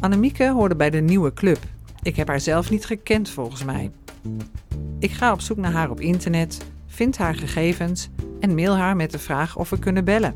Annemieke 0.00 0.50
hoorde 0.50 0.76
bij 0.76 0.90
de 0.90 1.00
nieuwe 1.00 1.32
club. 1.32 1.58
Ik 2.02 2.16
heb 2.16 2.28
haar 2.28 2.40
zelf 2.40 2.70
niet 2.70 2.86
gekend 2.86 3.30
volgens 3.30 3.64
mij. 3.64 3.90
Ik 4.98 5.10
ga 5.10 5.32
op 5.32 5.40
zoek 5.40 5.56
naar 5.56 5.72
haar 5.72 5.90
op 5.90 6.00
internet, 6.00 6.58
vind 6.86 7.18
haar 7.18 7.34
gegevens 7.34 8.10
en 8.42 8.54
mail 8.54 8.76
haar 8.76 8.96
met 8.96 9.10
de 9.10 9.18
vraag 9.18 9.56
of 9.56 9.70
we 9.70 9.78
kunnen 9.78 10.04
bellen. 10.04 10.34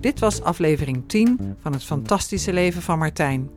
Dit 0.00 0.18
was 0.18 0.42
aflevering 0.42 1.02
10 1.06 1.56
van 1.60 1.72
het 1.72 1.84
fantastische 1.84 2.52
leven 2.52 2.82
van 2.82 2.98
Martijn. 2.98 3.50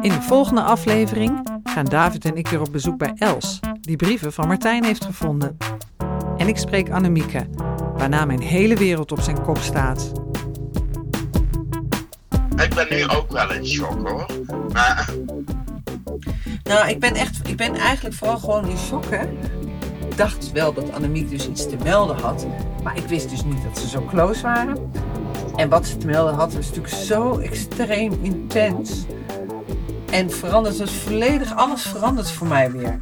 In 0.00 0.12
de 0.12 0.22
volgende 0.22 0.62
aflevering 0.62 1.60
gaan 1.64 1.84
David 1.84 2.24
en 2.24 2.36
ik 2.36 2.48
weer 2.48 2.60
op 2.60 2.72
bezoek 2.72 2.98
bij 2.98 3.12
Els, 3.14 3.60
die 3.80 3.96
brieven 3.96 4.32
van 4.32 4.46
Martijn 4.46 4.84
heeft 4.84 5.04
gevonden. 5.04 5.56
En 6.36 6.48
ik 6.48 6.56
spreek 6.56 6.90
Annemieke, 6.90 7.46
waarna 7.96 8.24
mijn 8.24 8.40
hele 8.40 8.76
wereld 8.76 9.12
op 9.12 9.20
zijn 9.20 9.42
kop 9.42 9.58
staat. 9.58 10.12
Ik 12.56 12.74
ben 12.74 12.86
nu 12.90 13.08
ook 13.08 13.32
wel 13.32 13.52
in 13.52 13.66
shock 13.66 14.08
hoor. 14.08 14.26
Maar 14.72 15.14
nou, 16.66 16.88
ik 16.88 17.00
ben, 17.00 17.14
echt, 17.14 17.48
ik 17.48 17.56
ben 17.56 17.74
eigenlijk 17.74 18.14
vooral 18.14 18.38
gewoon 18.38 18.68
in 18.68 18.76
shock. 18.76 19.04
Hè? 19.10 19.22
Ik 20.08 20.16
dacht 20.16 20.52
wel 20.52 20.72
dat 20.72 20.92
Annemiek 20.92 21.30
dus 21.30 21.48
iets 21.48 21.68
te 21.68 21.76
melden 21.84 22.16
had. 22.16 22.46
Maar 22.82 22.96
ik 22.96 23.06
wist 23.06 23.30
dus 23.30 23.44
niet 23.44 23.62
dat 23.62 23.78
ze 23.78 23.88
zo 23.88 24.04
close 24.04 24.42
waren. 24.42 24.90
En 25.56 25.68
wat 25.68 25.86
ze 25.86 25.96
te 25.96 26.06
melden 26.06 26.34
had 26.34 26.54
was 26.54 26.66
natuurlijk 26.66 26.94
zo 26.94 27.38
extreem 27.38 28.18
intens. 28.22 29.04
En 30.10 30.30
verandert 30.30 30.78
dus 30.78 30.92
volledig, 30.92 31.56
alles 31.56 31.82
verandert 31.82 32.30
voor 32.30 32.46
mij 32.46 32.70
weer. 32.70 32.98